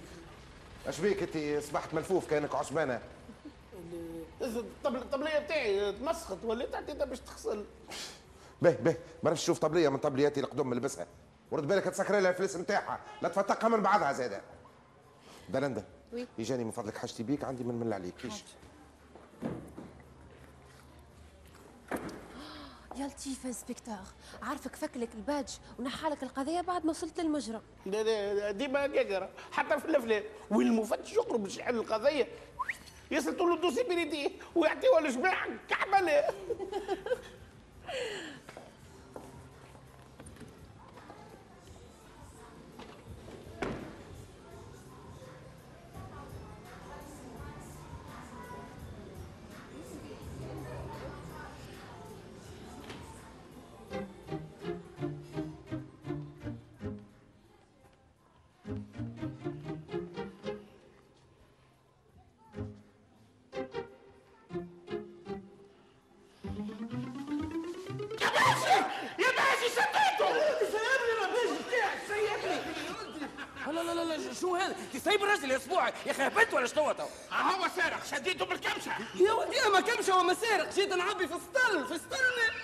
اش 0.88 1.00
بيك 1.00 1.24
أنت؟ 1.38 1.64
صبحت 1.64 1.94
ملفوف 1.94 2.30
كأنك 2.30 2.54
الطبل- 4.42 4.98
الطبلية 5.02 5.40
بتاعي 5.40 5.92
تمسخت 5.92 6.38
وليت 6.44 6.76
عطيتها 6.76 7.06
باش 7.06 7.20
تغسل؟ 7.20 7.66
به 8.62 8.72
به 8.72 8.96
ما 9.24 9.30
نمشي 9.30 9.44
نشوف 9.44 9.60
طبلية 9.60 9.90
من 9.90 9.98
طبلياتي 9.98 10.40
القدم 10.40 10.74
نلبسها 10.74 11.08
ورد 11.52 11.68
بالك 11.68 11.84
تسكري 11.84 12.20
لها 12.22 12.32
الفلوس 12.32 12.56
نتاعها 12.56 13.00
لا 13.22 13.30
تفتقها 13.30 13.68
من 13.70 13.82
بعضها 13.82 14.14
زادة. 14.14 14.42
بلندا 15.50 15.84
وي. 16.14 16.28
يجاني 16.38 16.64
من 16.64 16.72
فضلك 16.72 16.98
حاجتي 16.98 17.24
بيك 17.24 17.44
عندي 17.44 17.64
من 17.64 17.76
من 17.76 17.94
عليك 17.94 18.16
كيش 18.16 18.44
يا 22.96 23.08
لطيف 23.08 23.46
انسبكتور 23.46 23.96
عارفك 24.42 24.76
فكلك 24.76 25.10
الباج 25.16 25.46
ونحالك 25.80 26.24
القضية 26.24 26.62
بعد 26.62 26.86
ما 26.86 26.90
وصلت 26.90 27.20
للمجرم. 27.20 27.62
ده- 27.86 28.02
ده- 28.02 28.52
ديما 28.52 28.86
هكاك 28.86 29.30
حتى 29.52 29.80
في 29.80 29.86
الأفلام. 29.86 30.24
وين 30.52 30.68
المفتش 30.68 31.14
يقرب 31.14 31.44
باش 31.44 31.58
يحل 31.58 31.76
القضية. 31.76 32.28
يسلطوا 33.12 33.50
له 33.50 33.58
دوسي 33.58 33.84
بين 33.84 34.00
يديه 34.00 34.30
ويعطيوها 34.56 35.02
للجماعه 35.02 35.48
كعبلة. 35.70 36.24
يا 76.06 76.12
أخي 76.12 76.28
هبلت 76.28 76.54
ولا 76.54 76.68
شنو 76.68 76.92
تو؟ 76.92 77.04
هو 77.32 77.68
سارق 77.76 78.06
شديته 78.12 78.46
بالكمشه 78.46 78.92
يا 79.16 79.32
ودي 79.34 79.58
ما 79.74 79.82
كمشه 79.82 80.18
وما 80.18 80.34
سارق. 80.34 80.74
جيت 80.74 80.94
نعبي 80.94 81.28
في 81.28 81.34
السطل 81.34 81.88
في 81.88 81.94
السطل 81.94 82.22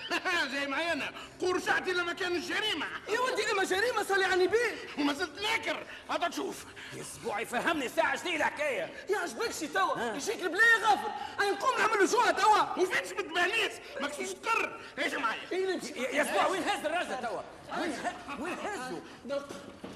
زي 0.53 0.67
ما 0.67 0.93
أنا. 0.93 1.11
قرشعتي 1.41 1.91
لمكان 1.91 2.35
الجريمة. 2.35 2.85
يا 3.09 3.19
ودي 3.19 3.51
اما 3.51 3.63
جريمه 3.63 4.03
صلي 4.03 4.25
عني 4.25 4.47
بيه 4.47 4.75
وما 4.97 5.13
زلت 5.13 5.41
ناكر. 5.41 5.83
هذا 6.09 6.27
تشوف. 6.27 6.65
يا 6.93 7.01
أسبوعي 7.01 7.45
فهمني. 7.45 7.89
ساعه 7.89 8.15
شنو 8.23 8.35
الحكاية؟ 8.35 8.93
يا 9.09 9.17
عجبكش 9.17 9.59
توا 9.59 10.13
يجيك 10.15 10.41
البلاي 10.43 10.83
غافر 10.83 11.11
اي 11.41 11.51
نقوم 11.51 11.77
نعمل 11.79 11.99
له 11.99 12.07
شو 12.07 12.31
توا. 12.31 12.81
وفينش 12.83 13.11
متبهليس 13.11 13.71
ما 14.01 14.07
كنتش 14.07 14.29
تقر. 14.33 14.79
إيش 14.99 15.13
معايا؟ 15.13 15.39
يا 15.51 16.09
يا 16.09 16.21
أسبوع 16.21 16.47
وين 16.47 16.63
هز 16.63 16.85
الراجل 16.85 17.21
توا؟ 17.21 17.41
وين 17.81 17.93
وين؟ 18.39 18.57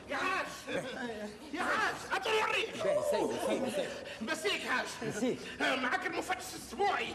يا 0.09 0.17
حاج 0.17 0.45
يا 1.53 1.63
حاج 1.63 1.95
أطر 2.13 2.29
وريك 2.29 2.75
سيبي 3.11 3.87
بس 4.21 4.45
هيك 4.45 4.61
حاج. 4.61 4.85
مسيك. 5.07 5.37
معك 5.59 6.05
المفتش 6.05 6.45
الأسبوعي. 6.55 7.13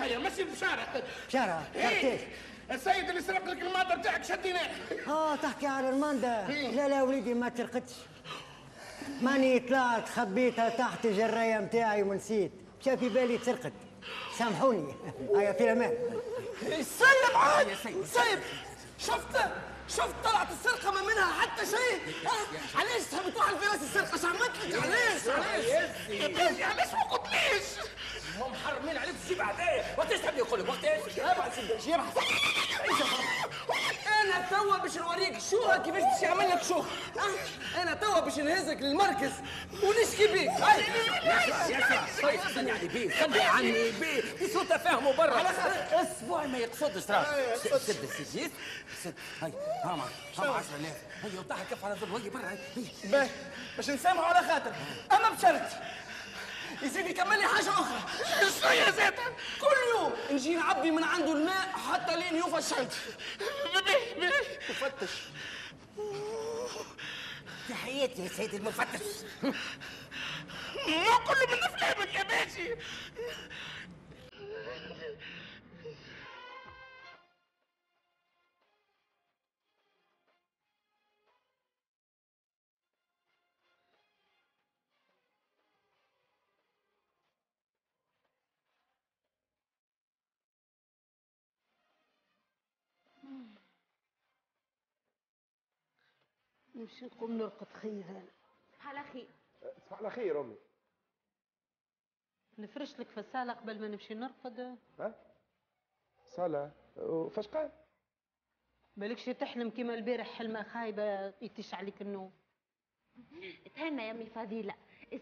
هيا 0.00 0.18
مشي 0.18 0.44
بشارة 0.44 1.02
بشارة 1.28 1.62
إيه. 1.74 2.28
السيد 2.70 3.08
اللي 3.08 3.22
سرق 3.22 3.44
لك 3.44 3.62
المادة 3.62 3.94
بتاعك 3.94 4.24
شديناه. 4.24 4.70
آه 5.08 5.36
تحكي 5.36 5.66
على 5.66 5.88
الماندا 5.88 6.46
لا 6.48 6.88
لا 6.88 7.02
وليدي 7.02 7.34
ما 7.34 7.48
ترقدش. 7.48 7.92
ماني 9.22 9.60
طلعت 9.60 10.08
خبيتها 10.08 10.68
تحت 10.68 11.06
الجرايه 11.06 11.58
متاعي 11.58 12.02
ونسيت. 12.02 12.52
مشى 12.80 12.96
في 12.96 13.08
بالي 13.08 13.38
تسرقت 13.38 13.72
سامحوني. 14.38 14.94
هيا 15.36 15.52
في 15.52 15.64
الأمان. 15.64 15.92
سيب 16.68 17.36
عاد. 17.36 17.66
سيب 18.04 18.38
شفت 18.98 19.36
شفت 19.96 20.14
طلعت 20.24 20.48
السرقة 20.50 20.90
ما 20.92 21.02
منها 21.02 21.40
حتى 21.40 21.66
شيء؟ 21.66 22.14
ها؟ 22.26 22.80
علاش 22.80 23.02
تحب 23.10 23.30
تروح 23.34 23.48
الفراس 23.48 23.82
السرقة؟ 23.82 24.14
اش 24.14 24.24
عملت 24.24 24.52
لك 24.64 24.82
علاش 24.82 25.28
علاش 25.28 26.62
علاش 26.62 26.92
ما 26.92 27.02
قلتليش؟ 27.10 27.62
هم 28.38 28.52
محرمين 28.52 28.96
عليك 28.98 29.14
تجيب 29.24 29.42
عدايا 29.42 29.94
وقتاش 29.98 30.18
تحب 30.20 30.36
يقول 30.38 30.60
لك 30.60 30.68
وقتاش؟ 30.68 31.00
جيب 31.84 32.00
باش 34.82 34.96
نوريك 34.98 35.38
شو 35.50 35.82
كيفاش 35.84 36.02
باش 36.02 36.22
يعمل 36.22 36.48
لك 36.50 36.62
شو. 36.62 36.78
ها؟ 37.18 37.82
أنا 37.82 37.94
توا 37.94 38.20
باش 38.20 38.38
نهزك 38.38 38.76
للمركز. 38.80 39.30
ونشكي 39.82 40.26
بيك؟ 40.32 40.48
هاي. 40.50 40.82
يا 41.72 42.06
سيدي 42.16 42.46
استني 42.46 42.70
علي 42.70 42.88
بيه 42.88 43.08
استني 43.22 43.40
عني 43.40 43.72
بيه 43.90 44.20
في 44.20 44.48
سوء 44.52 44.64
تفاهموا 44.64 45.12
برا 45.12 45.42
أسبوع 45.92 46.46
ما 46.46 46.58
يقصدش 46.58 47.04
ترى 47.04 47.26
سد 47.78 48.02
السجيت 48.02 48.50
سد 49.04 49.14
هاي 49.42 49.52
ها 49.84 49.96
معك 49.96 50.08
ها 50.38 50.50
10000 50.56 50.86
هيا 51.22 51.38
وضعها 51.40 51.64
كف 51.70 51.84
على 51.84 51.94
ظل 51.94 52.30
برا 52.30 52.48
هاي. 52.48 52.58
باهي. 53.04 53.28
باش 53.76 53.90
نسامحوا 53.90 54.24
على 54.24 54.48
خاطر. 54.48 54.72
أما 55.12 55.30
بشرط. 55.30 55.70
يزيد 56.82 57.06
يكمل 57.06 57.38
لي 57.38 57.48
حاجة 57.48 57.70
أخرى. 57.70 58.00
شنو 58.60 58.70
يا 58.70 58.90
زيت 58.90 59.14
كل 59.60 59.76
يوم 59.94 60.12
نجي 60.30 60.54
نعبي 60.54 60.90
من 60.90 61.04
عنده 61.04 61.32
الماء 61.32 61.68
حتى 61.92 62.16
لين 62.16 62.36
يوفى 62.36 62.58
الشرط 62.58 62.92
مفتش. 64.70 65.10
تحياتي 67.68 68.22
يا 68.22 68.28
سيدي 68.28 68.56
المفتش. 68.56 69.00
مو 69.42 71.18
كله 71.26 71.46
من 71.46 71.62
افلامك 71.62 72.14
يا 72.14 72.22
باشا 72.22 72.76
نمشي 96.82 97.06
نقوم 97.06 97.32
نرقد 97.32 97.66
خير 97.66 98.22
على 98.80 99.02
خير 99.04 99.28
صباح 99.86 99.98
على 99.98 100.10
خير 100.10 100.40
أمي. 100.40 100.56
نفرش 102.58 103.00
لك 103.00 103.08
في 103.08 103.20
الصالة 103.20 103.52
قبل 103.52 103.80
ما 103.80 103.88
نمشي 103.88 104.14
نرقد. 104.14 104.78
ها؟ 104.98 105.14
صلاة 106.36 106.72
فاش 107.28 107.48
قال؟ 107.48 107.72
بالكش 108.96 109.24
تحلم 109.24 109.70
كيما 109.70 109.94
البارح 109.94 110.38
حلمة 110.38 110.62
خايبة 110.62 111.26
يتش 111.26 111.74
عليك 111.74 112.02
النوم. 112.02 112.32
تهنى 113.74 114.02
يا 114.02 114.10
أمي 114.10 114.26
فضيلة. 114.26 114.74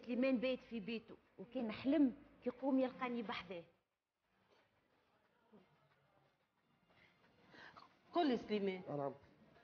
سليمان 0.07 0.39
بيت 0.39 0.61
في 0.61 0.81
بيته 0.81 1.17
وكان 1.39 1.73
حلم 1.73 2.17
يقوم 2.47 2.79
يلقاني 2.79 3.23
بحذاه. 3.23 3.65
قول 8.13 8.29
لي 8.29 8.39
سليمان. 8.39 8.83
نعم 8.89 9.15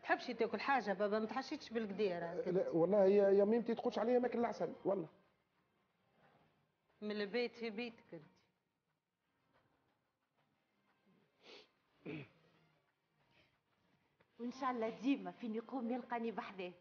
تحبش 0.07 0.27
تاكل 0.27 0.61
حاجة 0.61 0.93
بابا 0.93 1.19
ما 1.19 1.27
تحشيتش 1.27 1.71
بالقدير 1.71 2.21
لا 2.21 2.69
والله 2.71 3.05
يا 3.05 3.31
يا 3.31 3.45
ميمتي 3.45 3.75
تقولش 3.75 3.99
عليا 3.99 4.19
ماكل 4.19 4.39
العسل 4.39 4.75
والله. 4.85 5.09
من 7.01 7.11
البيت 7.11 7.53
في 7.53 7.71
بيتك 7.71 8.15
أنت. 8.15 8.27
وإن 14.39 14.53
شاء 14.53 14.71
الله 14.71 14.89
ديما 14.89 15.31
فين 15.31 15.55
يقوم 15.55 15.91
يلقاني 15.91 16.31
بحذاه. 16.31 16.73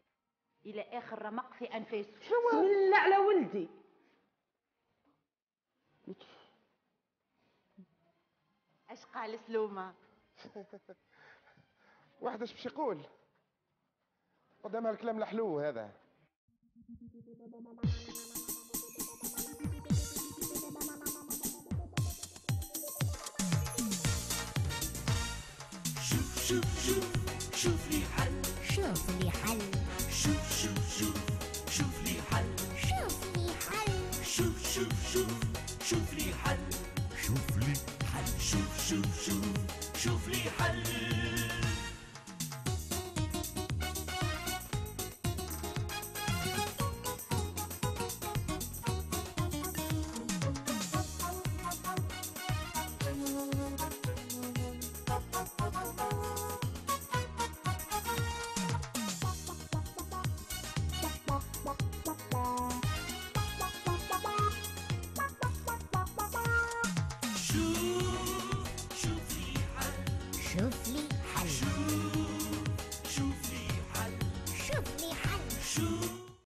إلى 0.66 0.82
آخر 0.82 1.22
رمق 1.22 1.52
في 1.52 1.64
أنفاسه. 1.64 2.12
بسم 2.12 2.56
الله. 2.58 2.98
على 2.98 3.16
ولدي. 3.16 3.68
أش 8.90 9.04
قال 9.04 9.38
سلومة؟ 9.46 9.94
واحد 12.20 12.40
إيش 12.40 12.52
باش 12.52 12.66
يقول؟ 12.66 13.15
قدامها 14.62 14.90
الكلام 14.90 15.18
الحلو 15.18 15.60
هذا. 15.60 15.90